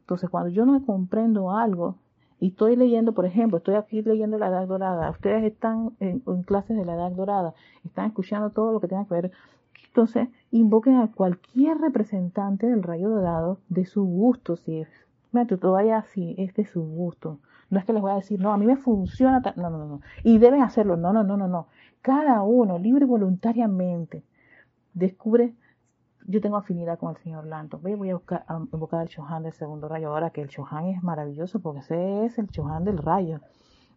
[0.01, 1.97] Entonces, cuando yo no comprendo algo,
[2.41, 6.77] y estoy leyendo, por ejemplo, estoy aquí leyendo la Edad Dorada, ustedes están en, clases
[6.77, 9.33] de la Edad Dorada, están escuchando todo lo que tenga que ver,
[9.89, 14.89] entonces invoquen a cualquier representante del rayo dorado de su gusto, si es,
[15.33, 17.39] vayas así, es de su gusto.
[17.71, 20.01] No es que les voy a decir, no, a mí me funciona, no, no, no,
[20.23, 21.67] y deben hacerlo, no, no, no, no, no.
[22.01, 24.23] Cada uno, libre y voluntariamente,
[24.95, 25.55] descubre
[26.29, 27.79] yo tengo afinidad con el señor Lanto.
[27.79, 30.11] Voy a, buscar, invocar al Chohan del segundo rayo.
[30.11, 33.41] Ahora que el Chohan es maravilloso porque ese es el Chohan del rayo.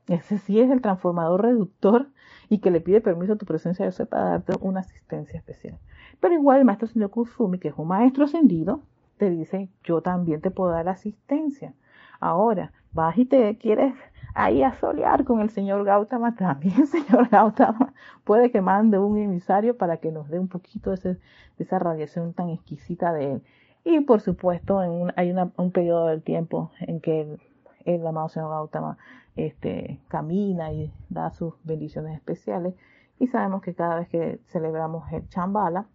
[0.08, 2.08] Ese sí es el transformador reductor
[2.48, 5.78] y que le pide permiso a tu presencia yo sé para darte una asistencia especial.
[6.22, 8.82] Pero igual el maestro señor Kusumi, que es un maestro ascendido,
[9.18, 11.74] te dice, yo también te puedo dar asistencia.
[12.22, 13.94] Ahora, vas y te quieres
[14.34, 19.78] ahí a solear con el señor Gautama, también señor Gautama puede que mande un emisario
[19.78, 21.20] para que nos dé un poquito de, ese, de
[21.64, 23.44] esa radiación tan exquisita de él.
[23.84, 27.40] Y por supuesto, en hay un periodo del tiempo en que el,
[27.86, 28.98] el amado señor Gautama
[29.36, 32.76] este, camina y da sus bendiciones especiales.
[33.20, 35.86] Y sabemos que cada vez que celebramos el Chambala,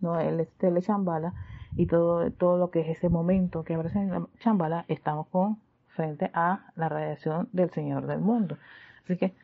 [0.00, 0.18] ¿no?
[0.18, 1.34] el Estele Chambala,
[1.76, 5.58] y todo, todo lo que es ese momento que aparece en la Chambala, estamos con
[5.94, 8.58] frente a la radiación del Señor del mundo.
[9.04, 9.34] Así que,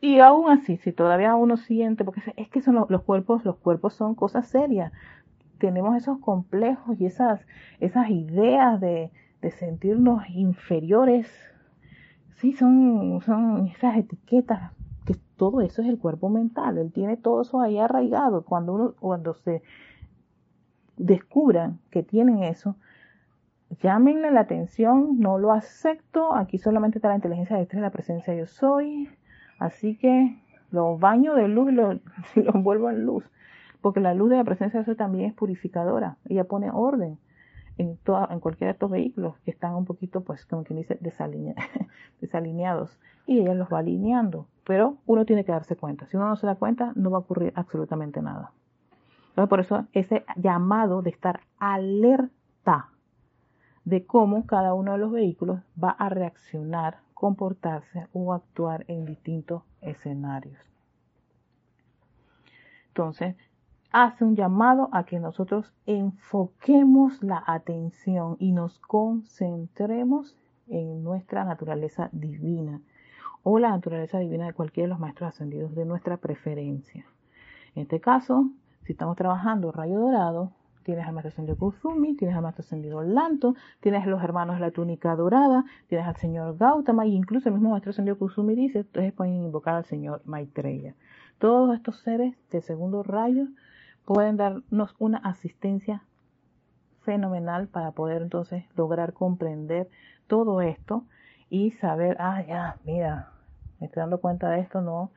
[0.00, 3.94] y aún así, si todavía uno siente, porque es que son los, cuerpos, los cuerpos
[3.94, 4.92] son cosas serias.
[5.58, 7.40] Tenemos esos complejos y esas,
[7.80, 9.10] esas ideas de,
[9.42, 11.28] de sentirnos inferiores.
[12.36, 14.70] Sí, son, son esas etiquetas,
[15.04, 16.78] que todo eso es el cuerpo mental.
[16.78, 18.44] Él tiene todo eso ahí arraigado.
[18.44, 19.62] Cuando uno, cuando se
[20.96, 22.76] descubran que tienen eso,
[23.82, 28.34] llámenle la atención, no lo acepto, aquí solamente está la inteligencia de y la presencia
[28.34, 29.08] yo soy,
[29.58, 30.40] así que
[30.70, 32.00] los baño de luz y los,
[32.54, 33.24] envuelvo en luz,
[33.80, 37.18] porque la luz de la presencia de Dios también es purificadora, ella pone orden
[37.76, 40.98] en, toda, en cualquiera de estos vehículos que están un poquito, pues, como quien dice,
[42.20, 46.36] desalineados, y ella los va alineando, pero uno tiene que darse cuenta, si uno no
[46.36, 48.52] se da cuenta, no va a ocurrir absolutamente nada.
[49.30, 52.88] Entonces, por eso ese llamado de estar alerta
[53.88, 59.62] de cómo cada uno de los vehículos va a reaccionar, comportarse o actuar en distintos
[59.80, 60.58] escenarios.
[62.88, 63.34] Entonces,
[63.90, 70.36] hace un llamado a que nosotros enfoquemos la atención y nos concentremos
[70.66, 72.82] en nuestra naturaleza divina
[73.42, 77.06] o la naturaleza divina de cualquiera de los maestros ascendidos de nuestra preferencia.
[77.74, 78.50] En este caso,
[78.84, 80.52] si estamos trabajando rayo dorado,
[80.88, 84.70] tienes al maestro ascendido Kusumi, tienes al maestro ascendido Lanto, tienes los hermanos de la
[84.70, 89.12] túnica dorada, tienes al señor Gautama e incluso el mismo maestro ascendido Kusumi dice, ustedes
[89.12, 90.94] pueden invocar al señor Maitreya.
[91.36, 93.48] Todos estos seres de segundo rayo
[94.06, 96.04] pueden darnos una asistencia
[97.02, 99.90] fenomenal para poder entonces lograr comprender
[100.26, 101.04] todo esto
[101.50, 103.32] y saber, ah, ya, mira,
[103.78, 105.10] me estoy dando cuenta de esto, no,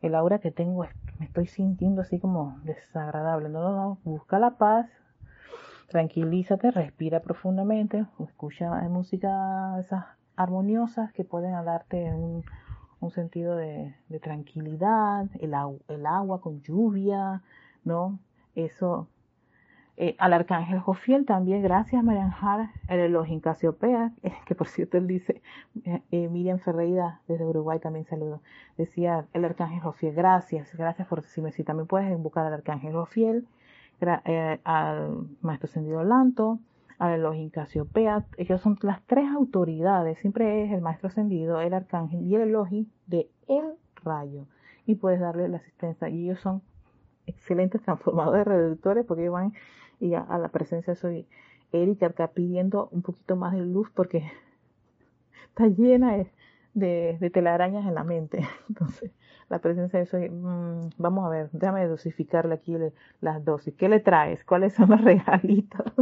[0.00, 0.86] el aura que tengo,
[1.18, 4.88] me estoy sintiendo así como desagradable, no, no, no, busca la paz,
[5.88, 10.04] tranquilízate, respira profundamente, escucha música esas
[10.36, 12.44] armoniosas que pueden darte un,
[13.00, 17.42] un sentido de, tranquilidad, el, agua con lluvia,
[17.84, 18.18] ¿no?
[18.54, 19.08] Eso.
[20.00, 24.12] Eh, al arcángel Jofiel también, gracias Marianjar, el elogio Casiopea,
[24.46, 25.42] que por cierto él dice,
[25.84, 28.40] eh, eh, Miriam Ferreira desde Uruguay también saludo,
[28.76, 33.44] decía el arcángel Jofiel, gracias, gracias por decirme si también puedes invocar al arcángel Jofiel,
[34.00, 36.60] eh, al maestro Sendido Lanto,
[36.98, 38.26] al Elohim Casiopea.
[38.36, 40.18] Ellos son las tres autoridades.
[40.18, 43.74] Siempre es el maestro ascendido, el arcángel y el Elohim de el
[44.04, 44.46] rayo.
[44.86, 46.08] Y puedes darle la asistencia.
[46.08, 46.62] Y ellos son
[47.26, 49.52] excelentes transformadores, reductores, porque ellos van
[50.00, 51.26] y a, la presencia soy
[51.72, 54.30] Erika acá pidiendo un poquito más de luz porque
[55.48, 56.24] está llena
[56.72, 58.46] de telarañas en la mente.
[58.68, 59.10] Entonces,
[59.48, 62.76] la presencia de eso, mm, vamos a ver, déjame dosificarle aquí
[63.20, 63.74] las dosis.
[63.74, 64.44] ¿Qué le traes?
[64.44, 65.92] ¿Cuáles son los regalitos?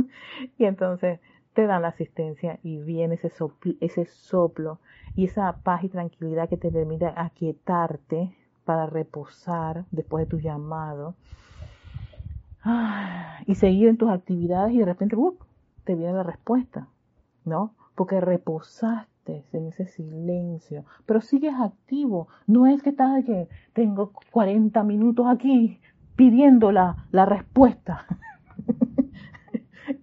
[0.58, 1.20] y entonces
[1.54, 4.78] te dan la asistencia y viene ese soplo, ese soplo
[5.14, 11.14] y esa paz y tranquilidad que te permite aquietarte para reposar después de tu llamado
[12.62, 15.38] ah, y seguir en tus actividades y de repente ¡uh!
[15.84, 16.88] te viene la respuesta,
[17.44, 17.74] ¿no?
[17.94, 22.28] Porque reposaste en ese silencio, pero sigues activo.
[22.46, 25.80] No es que estás que tengo 40 minutos aquí
[26.16, 28.06] pidiendo la, la respuesta.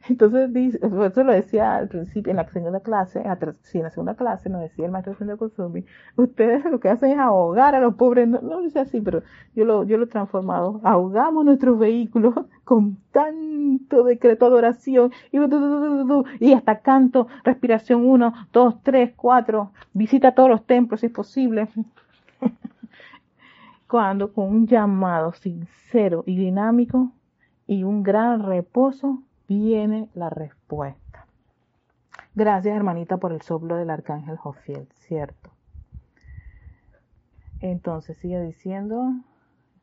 [0.09, 0.49] Entonces,
[0.81, 3.23] eso lo decía al principio, en la segunda clase,
[3.61, 5.85] sí, en la segunda clase nos decía el maestro de Kusumi,
[6.17, 9.23] ustedes lo que hacen es ahogar a los pobres, no, no dice así, pero
[9.55, 12.33] yo lo, yo lo he transformado, ahogamos nuestros vehículos
[12.65, 15.37] con tanto decreto de oración, y,
[16.45, 21.69] y hasta canto, respiración 1, 2, 3, 4, visita todos los templos si es posible.
[23.87, 27.11] Cuando con un llamado sincero y dinámico
[27.67, 31.25] y un gran reposo viene la respuesta.
[32.35, 35.51] Gracias, hermanita, por el soplo del arcángel Jofiel, cierto.
[37.61, 39.13] Entonces sigue diciendo,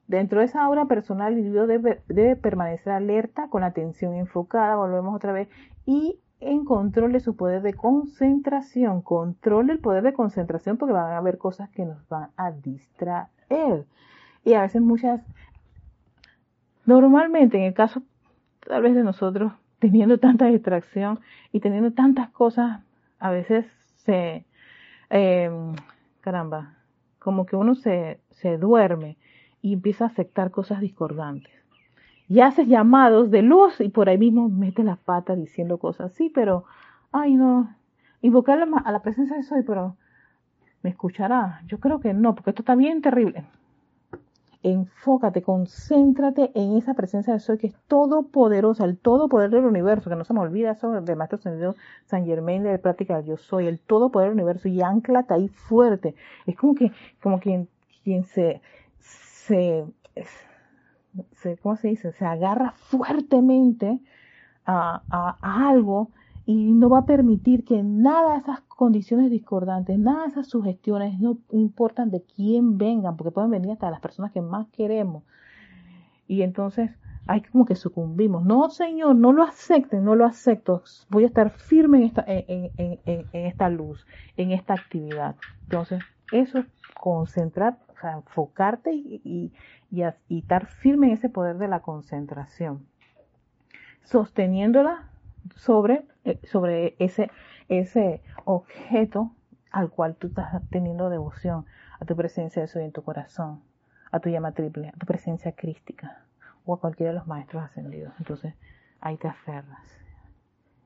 [0.06, 5.14] dentro de esa aura personal, el individuo debe, permanecer alerta, con la atención enfocada, volvemos
[5.14, 5.48] otra vez,
[5.86, 9.02] y en control de su poder de concentración.
[9.02, 13.86] Control el poder de concentración porque van a haber cosas que nos van a distraer.
[14.44, 15.22] Y a veces muchas,
[16.84, 18.02] normalmente en el caso
[18.70, 21.18] tal vez de nosotros teniendo tanta distracción
[21.52, 22.80] y teniendo tantas cosas,
[23.18, 23.66] a veces
[24.04, 24.44] se,
[25.10, 25.50] eh,
[26.20, 26.74] caramba,
[27.18, 29.16] como que uno se, se duerme
[29.60, 31.52] y empieza a aceptar cosas discordantes.
[32.28, 36.30] Y haces llamados de luz y por ahí mismo mete la pata diciendo cosas así,
[36.30, 36.64] pero,
[37.10, 37.74] ay no,
[38.22, 39.96] invocar a la presencia de soy, pero
[40.82, 41.62] ¿me escuchará?
[41.66, 43.44] Yo creo que no, porque esto está bien terrible
[44.62, 50.16] enfócate, concéntrate en esa presencia de Soy que es todopoderosa, el todopoder del universo, que
[50.16, 53.66] no se me olvida eso del Maestro Ascendido San Germain de la práctica Yo Soy,
[53.66, 56.14] el todopoder del universo y anclate ahí fuerte.
[56.46, 56.92] Es como que,
[57.22, 57.68] como quien,
[58.04, 58.60] quien se,
[58.98, 59.86] se,
[61.32, 62.12] se, ¿cómo se dice?
[62.12, 63.98] Se agarra fuertemente
[64.66, 66.10] a, a, a algo
[66.44, 71.20] y no va a permitir que nada de esas condiciones discordantes, nada de esas sugestiones,
[71.20, 75.22] no importan de quién vengan, porque pueden venir hasta las personas que más queremos.
[76.26, 76.90] Y entonces
[77.26, 78.42] hay como que sucumbimos.
[78.42, 80.82] No, Señor, no lo acepten, no lo acepto.
[81.10, 84.06] Voy a estar firme en esta, en, en, esta luz,
[84.38, 85.36] en esta actividad.
[85.64, 86.00] Entonces,
[86.32, 86.66] eso es
[86.98, 89.52] concentrar, enfocarte y,
[89.90, 90.02] y,
[90.38, 92.86] estar firme en ese poder de la concentración,
[94.04, 95.10] sosteniéndola
[95.54, 97.30] sobre, eh, sobre ese,
[97.70, 99.30] ese objeto
[99.70, 101.64] al cual tú estás teniendo devoción,
[102.00, 103.62] a tu presencia de soy en tu corazón,
[104.10, 106.24] a tu llama triple, a tu presencia crística
[106.64, 108.12] o a cualquiera de los maestros ascendidos.
[108.18, 108.54] Entonces
[109.00, 109.86] ahí te aferras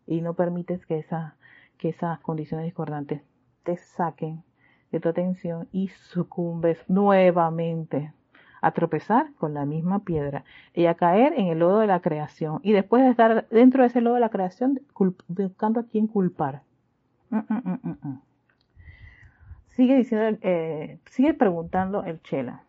[0.06, 1.36] y no permites que, esa,
[1.78, 3.22] que esas condiciones discordantes
[3.62, 4.42] te saquen
[4.92, 8.12] de tu atención y sucumbes nuevamente
[8.60, 12.60] a tropezar con la misma piedra y a caer en el lodo de la creación
[12.62, 14.80] y después de estar dentro de ese lodo de la creación
[15.28, 16.62] buscando a quién culpar.
[19.68, 22.62] Sigue diciendo, eh, sigue preguntando el Chela.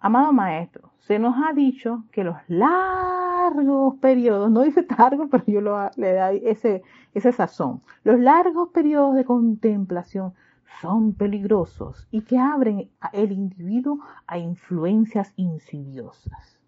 [0.00, 5.60] Amado maestro, se nos ha dicho que los largos periodos, no dice largo, pero yo
[5.96, 6.82] le da ese,
[7.14, 10.34] ese sazón, los largos periodos de contemplación
[10.80, 16.58] son peligrosos y que abren el individuo a influencias insidiosas.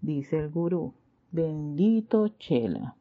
[0.00, 0.94] Dice el gurú,
[1.30, 2.96] bendito Chela.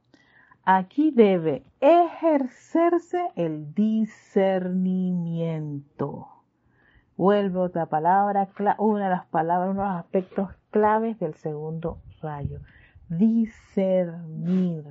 [0.63, 6.27] Aquí debe ejercerse el discernimiento.
[7.17, 8.47] Vuelve otra palabra,
[8.77, 12.59] una de las palabras, uno de los aspectos claves del segundo rayo.
[13.09, 14.85] Discernir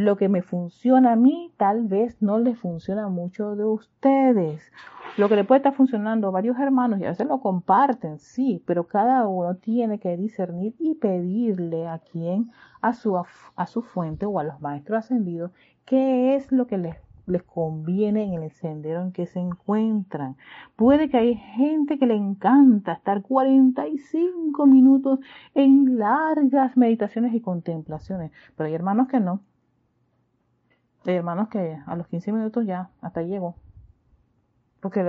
[0.00, 4.72] lo que me funciona a mí tal vez no le funciona a muchos de ustedes.
[5.18, 8.62] Lo que le puede estar funcionando a varios hermanos y a veces lo comparten, sí,
[8.66, 13.14] pero cada uno tiene que discernir y pedirle a quien, a su,
[13.56, 15.50] a su fuente o a los maestros ascendidos,
[15.84, 16.96] qué es lo que les
[17.26, 20.36] les conviene en el sendero en que se encuentran.
[20.74, 25.20] Puede que hay gente que le encanta estar 45 minutos
[25.54, 29.40] en largas meditaciones y contemplaciones, pero hay hermanos que no.
[31.04, 33.56] Hermanos que a los 15 minutos ya, hasta llegó.
[34.80, 35.02] Porque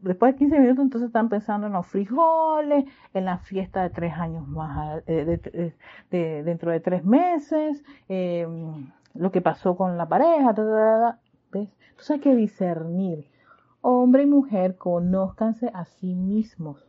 [0.00, 4.14] después de 15 minutos entonces están pensando en los frijoles, en la fiesta de tres
[4.14, 5.72] años más, eh,
[6.10, 10.52] de, dentro de tres meses, em, lo que pasó con la pareja,
[11.52, 11.76] ¿ves?
[11.90, 13.26] Entonces hay que discernir.
[13.82, 16.82] Hombre y mujer, conózcanse a sí mismos.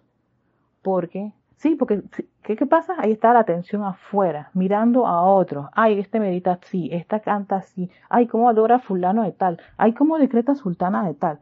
[0.82, 2.04] Porque Sí, porque
[2.44, 2.94] ¿qué, ¿qué, pasa?
[3.00, 5.68] Ahí está la atención afuera, mirando a otros.
[5.74, 7.90] Ay, este medita así, esta canta así.
[8.10, 9.60] Ay, cómo adora fulano de tal.
[9.76, 11.40] Ay, cómo decreta sultana de tal.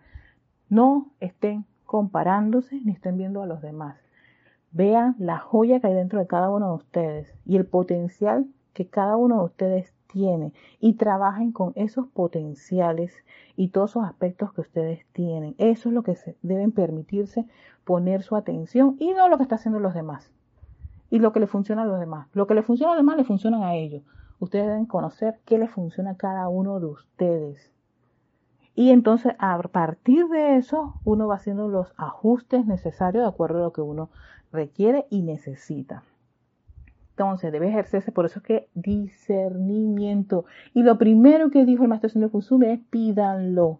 [0.69, 3.97] No estén comparándose ni estén viendo a los demás.
[4.71, 8.87] Vean la joya que hay dentro de cada uno de ustedes y el potencial que
[8.87, 9.93] cada uno de ustedes
[10.79, 13.13] y trabajen con esos potenciales
[13.57, 15.55] y todos esos aspectos que ustedes tienen.
[15.57, 17.45] Eso es lo que se deben permitirse
[17.83, 20.31] poner su atención y no lo que está haciendo los demás.
[21.09, 22.27] Y lo que le funciona a los demás.
[22.33, 24.03] Lo que le funciona a los demás le funcionan a ellos.
[24.39, 27.71] Ustedes deben conocer qué le funciona a cada uno de ustedes.
[28.73, 33.63] Y entonces a partir de eso uno va haciendo los ajustes necesarios de acuerdo a
[33.63, 34.09] lo que uno
[34.51, 36.03] requiere y necesita.
[37.17, 40.43] Entonces debe ejercerse, por eso es que discernimiento.
[40.73, 43.79] Y lo primero que dijo el maestro señor Kusumi es pídanlo,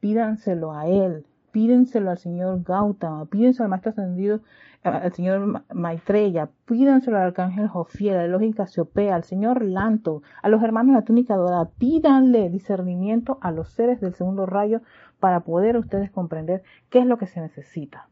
[0.00, 4.40] pídanselo a él, pídenselo al señor Gautama, pídenselo al maestro ascendido,
[4.82, 10.60] al señor Maitreya, pídanselo al arcángel Jofiel, al Elohim Casiopea, al señor Lanto, a los
[10.60, 14.80] hermanos de la túnica dorada, pídanle discernimiento a los seres del segundo rayo
[15.20, 18.08] para poder ustedes comprender qué es lo que se necesita.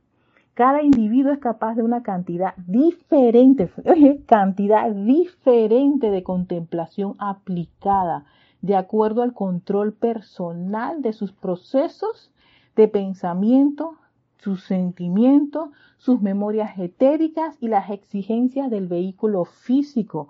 [0.60, 3.72] Cada individuo es capaz de una cantidad diferente,
[4.26, 8.26] cantidad diferente de contemplación aplicada
[8.60, 12.30] de acuerdo al control personal de sus procesos
[12.76, 13.94] de pensamiento,
[14.36, 20.28] sus sentimientos, sus memorias etéricas y las exigencias del vehículo físico.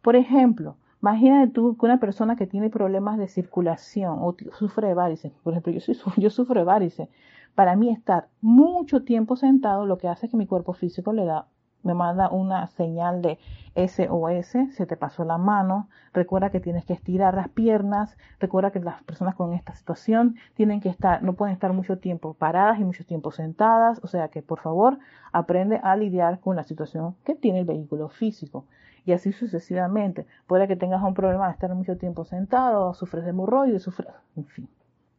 [0.00, 4.94] Por ejemplo, imagínate tú que una persona que tiene problemas de circulación o sufre de
[4.94, 5.80] varices, por ejemplo, yo,
[6.18, 7.08] yo sufro de varices,
[7.54, 11.24] para mí estar mucho tiempo sentado lo que hace es que mi cuerpo físico le
[11.24, 11.46] da
[11.82, 13.38] me manda una señal de
[13.74, 18.80] SOS, se te pasó la mano, recuerda que tienes que estirar las piernas, recuerda que
[18.80, 22.84] las personas con esta situación tienen que estar, no pueden estar mucho tiempo paradas y
[22.84, 24.98] mucho tiempo sentadas, o sea que por favor
[25.32, 28.66] aprende a lidiar con la situación que tiene el vehículo físico.
[29.04, 30.28] Y así sucesivamente.
[30.46, 34.44] Puede que tengas un problema de estar mucho tiempo sentado, sufres de hemorroides, sufres, en
[34.44, 34.68] fin.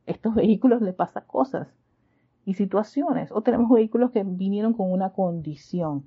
[0.05, 1.67] Estos vehículos le pasan cosas
[2.45, 3.31] y situaciones.
[3.31, 6.03] O tenemos vehículos que vinieron con una condición.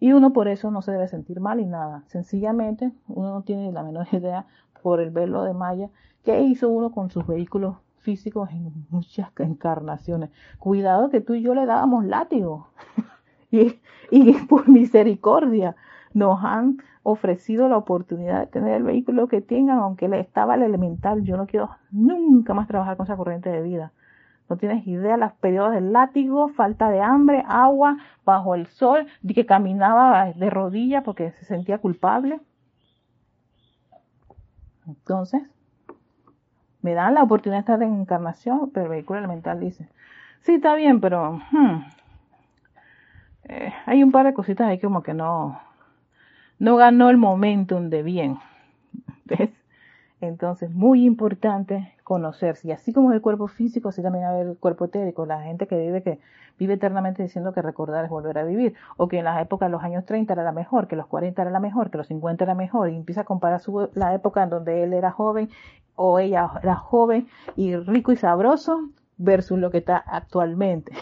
[0.00, 2.02] Y uno por eso no se debe sentir mal y nada.
[2.06, 4.46] Sencillamente uno no tiene la menor idea
[4.82, 5.90] por el velo de Maya
[6.24, 10.30] qué hizo uno con sus vehículos físicos en muchas encarnaciones.
[10.58, 12.68] Cuidado que tú y yo le dábamos látigo.
[13.50, 15.76] y, y por misericordia
[16.14, 20.62] nos han ofrecido la oportunidad de tener el vehículo que tengan, aunque le estaba el
[20.62, 21.22] elemental.
[21.22, 23.92] Yo no quiero nunca más trabajar con esa corriente de vida
[24.52, 29.32] No tienes idea, los periodos del látigo, falta de hambre, agua, bajo el sol, de
[29.32, 32.38] que caminaba de rodillas porque se sentía culpable.
[34.86, 35.40] Entonces,
[36.82, 39.88] me dan la oportunidad de estar en encarnación, pero el vehículo elemental dice,
[40.42, 41.84] sí, está bien, pero hmm,
[43.44, 45.58] eh, hay un par de cositas ahí como que no,
[46.58, 48.38] no ganó el momentum de bien.
[49.24, 49.48] ¿Ves?
[50.22, 52.68] Entonces, muy importante conocerse.
[52.68, 55.26] Y así como el cuerpo físico, así también hay el cuerpo etérico.
[55.26, 56.20] La gente que vive, que
[56.60, 58.74] vive eternamente diciendo que recordar es volver a vivir.
[58.96, 61.50] O que en las épocas los años 30 era la mejor, que los 40 era
[61.50, 62.90] la mejor, que los 50 era mejor.
[62.90, 65.50] Y empieza a comparar su, la época en donde él era joven
[65.96, 70.92] o ella era joven y rico y sabroso versus lo que está actualmente.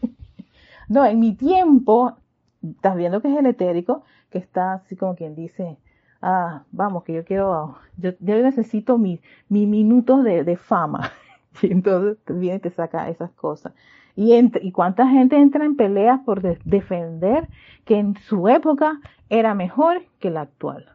[0.88, 2.16] no, en mi tiempo,
[2.62, 5.78] estás viendo que es el etérico, que está así como quien dice,
[6.22, 11.10] ah, vamos, que yo quiero, yo, necesito mis mi minutos de, fama.
[11.60, 13.74] Y entonces viene y te saca esas cosas.
[14.16, 17.46] Y, y cuánta gente entra en peleas por defender
[17.84, 20.86] que en su época era mejor que la actual.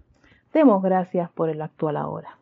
[0.53, 2.37] Demos gracias por el actual ahora.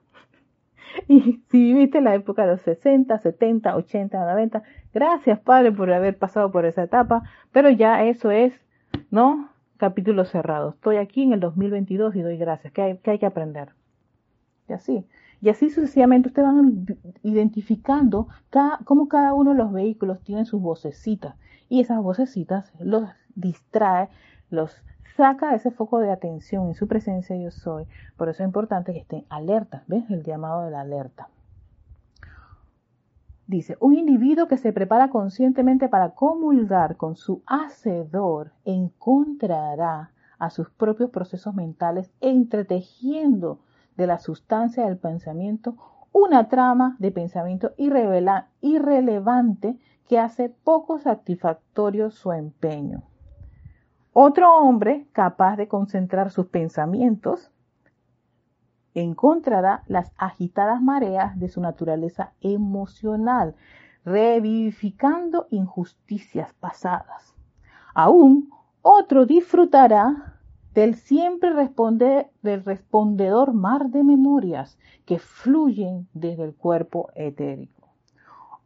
[1.09, 4.63] Y si viviste la época de los 60, 70, 80, 90,
[4.93, 8.53] gracias Padre por haber pasado por esa etapa, pero ya eso es,
[9.11, 9.49] ¿no?
[9.77, 10.71] Capítulo cerrado.
[10.71, 12.73] Estoy aquí en el 2022 y doy gracias.
[12.73, 13.69] ¿Qué hay que, hay que aprender?
[14.67, 15.05] Y así.
[15.41, 16.85] Y así sucesivamente ustedes van
[17.23, 21.35] identificando cada, cómo cada uno de los vehículos tiene sus vocecitas.
[21.69, 24.09] Y esas vocecitas los distrae,
[24.49, 24.81] los
[25.15, 27.85] saca ese foco de atención en su presencia yo soy.
[28.17, 29.83] Por eso es importante que estén alertas.
[29.87, 30.09] ¿Ves?
[30.09, 31.29] El llamado de la alerta.
[33.47, 40.69] Dice, un individuo que se prepara conscientemente para comulgar con su hacedor encontrará a sus
[40.71, 43.59] propios procesos mentales entretejiendo
[43.97, 45.77] de la sustancia del pensamiento
[46.11, 47.73] una trama de pensamiento
[48.61, 49.77] irrelevante
[50.07, 53.03] que hace poco satisfactorio su empeño.
[54.13, 57.51] Otro hombre capaz de concentrar sus pensamientos
[58.95, 63.55] encontrará las agitadas mareas de su naturaleza emocional,
[64.03, 67.35] revivificando injusticias pasadas.
[67.93, 68.49] Aún
[68.81, 70.35] otro disfrutará
[70.73, 77.89] del siempre del respondedor mar de memorias que fluyen desde el cuerpo etérico.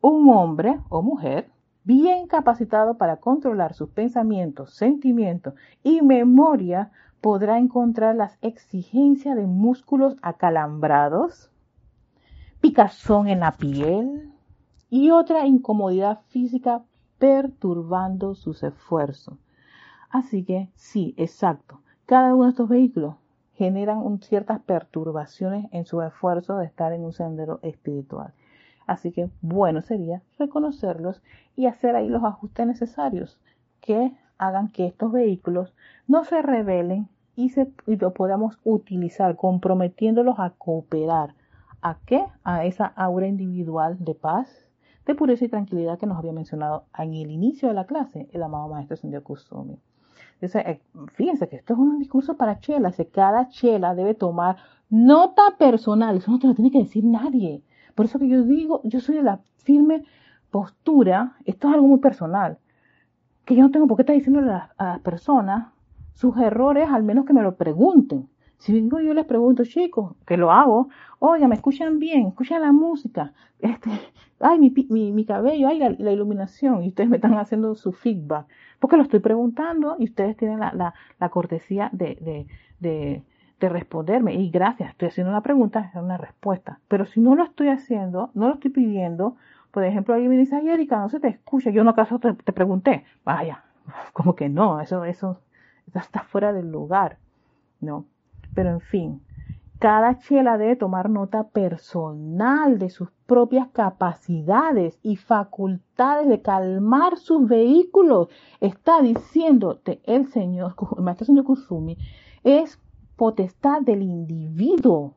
[0.02, 1.52] Un hombre o mujer
[1.84, 5.54] bien capacitado para controlar sus pensamientos, sentimientos
[5.84, 6.92] y memoria
[7.22, 11.52] podrá encontrar las exigencias de músculos acalambrados,
[12.62, 14.32] picazón en la piel
[14.90, 16.84] y otra incomodidad física
[17.18, 19.38] perturbando sus esfuerzos.
[20.10, 21.82] Así que sí, exacto.
[22.06, 23.16] Cada uno de estos vehículos
[23.54, 28.34] generan ciertas perturbaciones en su esfuerzo de estar en un sendero espiritual.
[28.88, 31.22] Así que bueno sería reconocerlos
[31.56, 33.38] y hacer ahí los ajustes necesarios
[33.82, 35.76] que hagan que estos vehículos
[36.08, 41.36] no se rebelen y, se, lo podamos utilizar comprometiéndolos a cooperar.
[41.82, 42.26] ¿A qué?
[42.44, 44.68] A esa aura individual de paz,
[45.06, 48.44] de pureza y tranquilidad que nos había mencionado en el inicio de la clase el
[48.44, 49.78] amado maestro Sendio Kusumi.
[50.42, 50.82] Eh,
[51.14, 54.58] fíjense que esto es un discurso para chela, que cada chela debe tomar
[54.90, 57.62] nota personal, eso no te lo tiene que decir nadie.
[57.96, 60.04] Por eso que yo digo, yo soy de la firme
[60.50, 62.58] postura, esto es algo muy personal
[63.50, 65.74] que yo no tengo por qué estar diciendo a, las personas
[66.14, 68.30] sus errores, al menos que me lo pregunten.
[68.60, 72.72] Si vengo yo les pregunto, chicos, que lo hago, oye, me escuchan bien, escuchan la
[72.72, 73.90] música, este,
[74.40, 78.46] ay, mi, mi, mi cabello, ay, la, iluminación, y ustedes me están haciendo su feedback,
[78.80, 82.46] porque lo estoy preguntando y ustedes tienen la, la, la cortesía de, de,
[82.80, 83.24] de,
[83.60, 84.36] de, responderme.
[84.36, 86.80] Y gracias, estoy haciendo una pregunta, es una respuesta.
[86.88, 89.38] Pero si no lo estoy haciendo, no lo estoy pidiendo,
[89.72, 91.70] por ejemplo, alguien me dice, ay, Erika, no se te escucha.
[91.70, 93.06] Yo no acaso te, te pregunté.
[93.24, 93.64] Vaya,
[94.14, 95.42] como que no, eso, eso,
[95.94, 97.18] está fuera del lugar,
[97.80, 98.06] ¿no?
[98.54, 99.22] Pero en fin,
[99.80, 107.48] cada chela debe tomar nota personal de sus propias capacidades y facultades de calmar sus
[107.48, 108.30] vehículos.
[108.60, 111.98] Está diciéndote el Señor, el Maestro Señor Kusumi,
[112.44, 112.80] es
[113.16, 115.14] potestad del individuo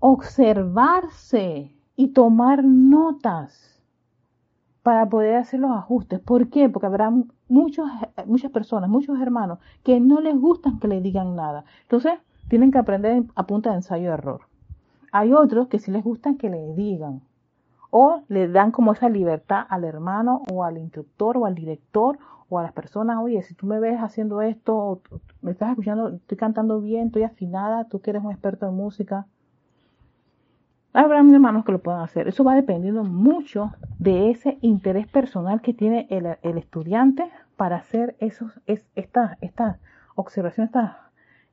[0.00, 3.78] observarse y tomar notas
[4.82, 6.18] para poder hacer los ajustes.
[6.18, 6.70] ¿Por qué?
[6.70, 7.12] Porque habrá
[7.46, 7.90] muchos,
[8.24, 11.66] muchas personas, muchos hermanos que no les gustan que le digan nada.
[11.82, 12.14] Entonces,
[12.48, 14.40] tienen que aprender a punta de ensayo-error.
[15.12, 17.20] Hay otros que sí les gustan que le digan.
[17.90, 22.58] O le dan como esa libertad al hermano o al instructor o al director o
[22.58, 25.02] a las personas, oye, si tú me ves haciendo esto,
[25.42, 29.26] me estás escuchando, estoy cantando bien, estoy afinada, tú que eres un experto en música,
[30.92, 32.26] Habrá hermanos que lo puedan hacer.
[32.26, 38.60] Eso va dependiendo mucho de ese interés personal que tiene el, estudiante para hacer esos,
[38.66, 39.78] es, estas, estas
[40.16, 40.72] observaciones,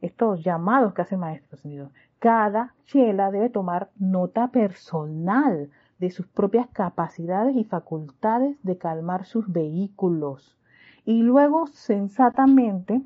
[0.01, 1.91] estos llamados que hace el maestro.
[2.17, 5.69] Cada chela debe tomar nota personal
[5.99, 10.57] de sus propias capacidades y facultades de calmar sus vehículos
[11.05, 13.01] y luego sensatamente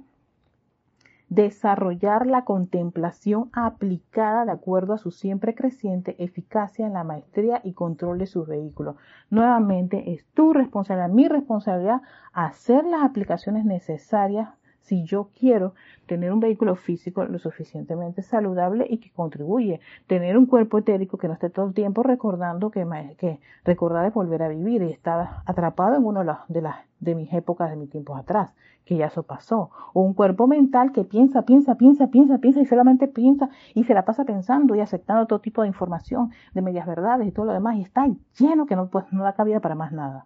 [1.32, 7.72] desarrollar la contemplación aplicada de acuerdo a su siempre creciente eficacia en la maestría y
[7.72, 8.98] control de sus vehículos.
[9.30, 12.02] Nuevamente, es tu responsabilidad, mi responsabilidad,
[12.34, 14.50] hacer las aplicaciones necesarias
[14.92, 15.74] si yo quiero
[16.06, 21.30] tener un vehículo físico lo suficientemente saludable y que contribuye, tener un cuerpo etérico que
[21.30, 22.86] no esté todo el tiempo recordando que,
[23.18, 27.32] que recordar es volver a vivir y estar atrapado en una de las de mis
[27.32, 29.72] épocas, de mis tiempos atrás, que ya eso pasó.
[29.94, 33.94] O un cuerpo mental que piensa, piensa, piensa, piensa, piensa y solamente piensa y se
[33.94, 37.54] la pasa pensando y aceptando todo tipo de información, de medias verdades y todo lo
[37.54, 40.26] demás y está lleno que no, pues, no da cabida para más nada.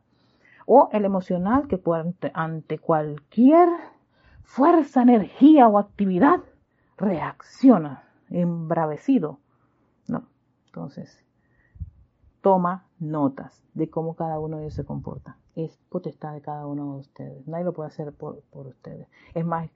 [0.65, 1.79] O el emocional que
[2.33, 3.69] ante cualquier
[4.45, 6.39] fuerza, energía o actividad,
[6.97, 9.39] reacciona embravecido.
[10.07, 10.23] No.
[10.67, 11.23] Entonces,
[12.41, 15.37] toma notas de cómo cada uno de ellos se comporta.
[15.55, 17.47] Es potestad de cada uno de ustedes.
[17.47, 19.07] Nadie lo puede hacer por, por ustedes.
[19.33, 19.69] Es más,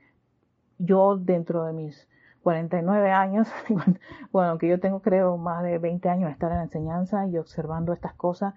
[0.77, 2.07] yo dentro de mis
[2.43, 3.51] 49 años,
[4.31, 7.37] bueno, que yo tengo creo más de 20 años de estar en la enseñanza y
[7.37, 8.53] observando estas cosas,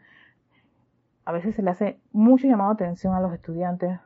[1.25, 4.01] a veces se le hace mucho llamado atención a los estudiantes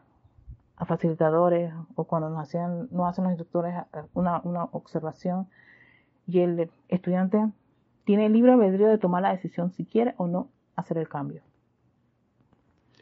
[0.77, 3.75] a facilitadores o cuando nos hacían, no hacen los instructores
[4.15, 5.49] una, una observación
[6.27, 7.47] y el estudiante
[8.05, 11.43] tiene el libre albedrío de tomar la decisión si quiere o no hacer el cambio.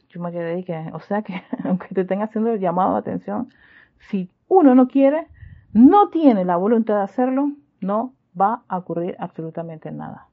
[0.08, 3.48] Yo me quedé que, o sea que aunque te estén haciendo el llamado de atención,
[3.98, 5.26] si uno no quiere,
[5.72, 10.28] no tiene la voluntad de hacerlo, no va a ocurrir absolutamente nada.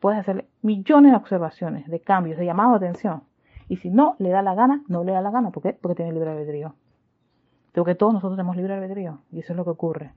[0.00, 3.22] Puedes hacer millones de observaciones, de cambios, de llamado de atención,
[3.74, 5.50] y si no le da la gana, no le da la gana.
[5.50, 5.72] ¿Por qué?
[5.72, 6.76] Porque tiene libre albedrío.
[7.72, 9.18] Porque todos nosotros tenemos libre albedrío.
[9.32, 10.14] Y eso es lo que ocurre.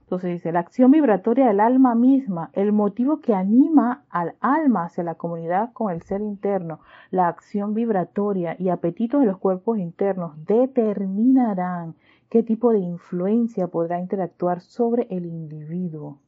[0.00, 5.04] Entonces dice, la acción vibratoria del alma misma, el motivo que anima al alma hacia
[5.04, 6.80] la comunidad con el ser interno,
[7.12, 11.94] la acción vibratoria y apetitos de los cuerpos internos determinarán
[12.28, 16.18] qué tipo de influencia podrá interactuar sobre el individuo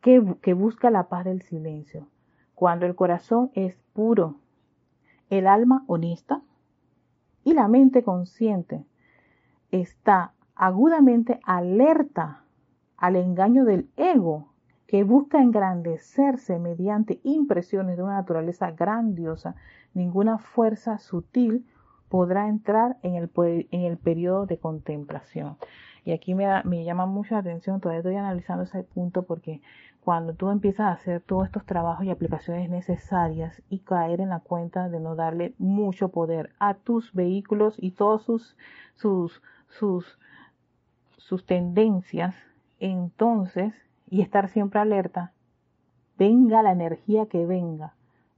[0.00, 0.20] que,
[0.54, 2.08] busca la paz del silencio.
[2.54, 4.36] Cuando el corazón es puro,
[5.30, 6.42] el alma honesta
[7.44, 8.84] y la mente consciente
[9.70, 12.44] está agudamente alerta
[12.96, 14.48] al engaño del ego
[14.86, 19.54] que busca engrandecerse mediante impresiones de una naturaleza grandiosa,
[19.92, 21.66] ninguna fuerza sutil
[22.08, 23.30] podrá entrar en el,
[23.70, 25.58] en el periodo de contemplación.
[26.04, 29.60] Y aquí me, me llama mucho la atención, todavía estoy analizando ese punto porque
[30.08, 34.40] cuando tú empiezas a hacer todos estos trabajos y aplicaciones necesarias y caer en la
[34.40, 38.56] cuenta de no darle mucho poder a tus vehículos y todas sus,
[38.94, 42.34] sus, sus, tendencias,
[42.80, 43.74] entonces,
[44.08, 45.32] y estar siempre alerta,
[46.16, 47.92] venga la energía que venga,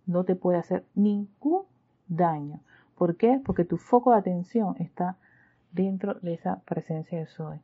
[0.07, 1.62] no te puede hacer ningún
[2.09, 2.59] daño.
[2.99, 3.41] ¿Por qué?
[3.47, 5.18] Porque tu foco de atención está
[5.71, 7.61] dentro de esa presencia de Soy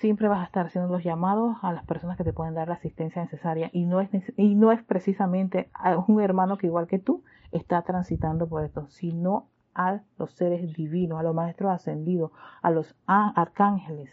[0.00, 2.74] siempre vas a estar haciendo los llamados a las personas que te pueden dar la
[2.74, 6.98] asistencia necesaria y no es, y no es precisamente a un hermano que igual que
[6.98, 7.22] tú
[7.52, 12.32] está transitando por esto, sino a los seres divinos, a los maestros ascendidos,
[12.62, 14.10] a los arcángeles,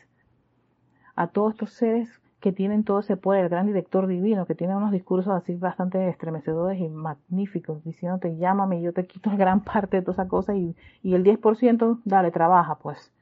[1.16, 2.10] a todos estos seres
[2.42, 6.10] que tienen todo ese poder, el gran director divino, que tiene unos discursos así bastante
[6.10, 10.54] estremecedores y magníficos, diciéndote llámame y yo te quito gran parte de toda esa cosa
[10.54, 13.14] y, y el 10% dale, trabaja pues,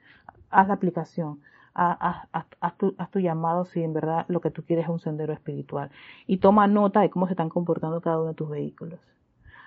[0.50, 1.40] haz la aplicación
[1.76, 5.92] haz, tu, llamado si en verdad lo que tú quieres es un sendero espiritual.
[6.26, 9.00] Y toma nota de cómo se están comportando cada uno de tus vehículos.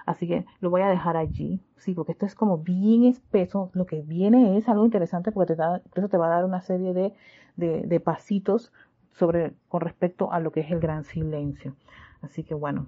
[0.07, 3.71] Así que lo voy a dejar allí, sí, porque esto es como bien espeso.
[3.75, 6.63] Lo que viene es algo interesante porque te da, eso te va a dar una
[6.63, 7.13] serie de,
[7.57, 8.73] de, de pasitos
[9.13, 11.75] sobre, con respecto a lo que es el gran silencio.
[12.23, 12.87] Así que bueno,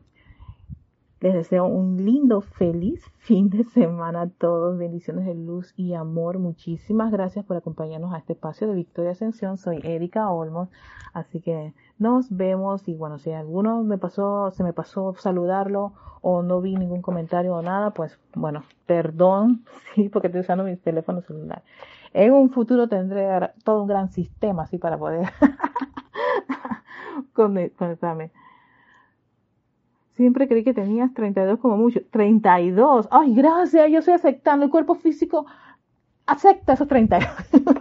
[1.20, 4.78] les deseo un lindo, feliz fin de semana a todos.
[4.78, 6.38] Bendiciones de luz y amor.
[6.38, 9.58] Muchísimas gracias por acompañarnos a este espacio de Victoria Ascensión.
[9.58, 10.70] Soy Erika Olmos.
[11.12, 15.92] Así que nos vemos y bueno, si alguno me pasó, se me pasó saludarlo
[16.22, 19.64] o no vi ningún comentario o nada, pues bueno, perdón,
[19.94, 21.62] sí, porque estoy usando mi teléfono celular.
[22.12, 23.28] En un futuro tendré
[23.62, 25.28] todo un gran sistema así para poder
[27.34, 28.32] conectarme.
[30.20, 32.00] Siempre creí que tenías 32 como mucho.
[32.10, 33.08] 32.
[33.10, 34.66] Ay, gracias, yo estoy aceptando.
[34.66, 35.46] El cuerpo físico
[36.26, 37.26] acepta esos 32.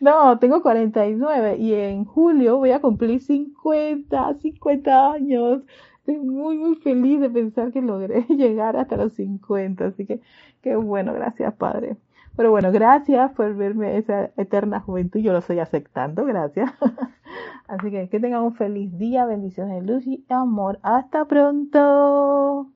[0.00, 5.62] No, tengo 49 y en julio voy a cumplir 50, 50 años.
[5.98, 9.88] Estoy muy, muy feliz de pensar que logré llegar hasta los 50.
[9.88, 10.20] Así que,
[10.62, 11.96] qué bueno, gracias, Padre.
[12.40, 15.20] Pero bueno, gracias por verme esa eterna juventud.
[15.20, 16.72] Yo lo estoy aceptando, gracias.
[17.68, 20.78] Así que que tengan un feliz día, bendiciones de luz y amor.
[20.82, 22.66] Hasta pronto.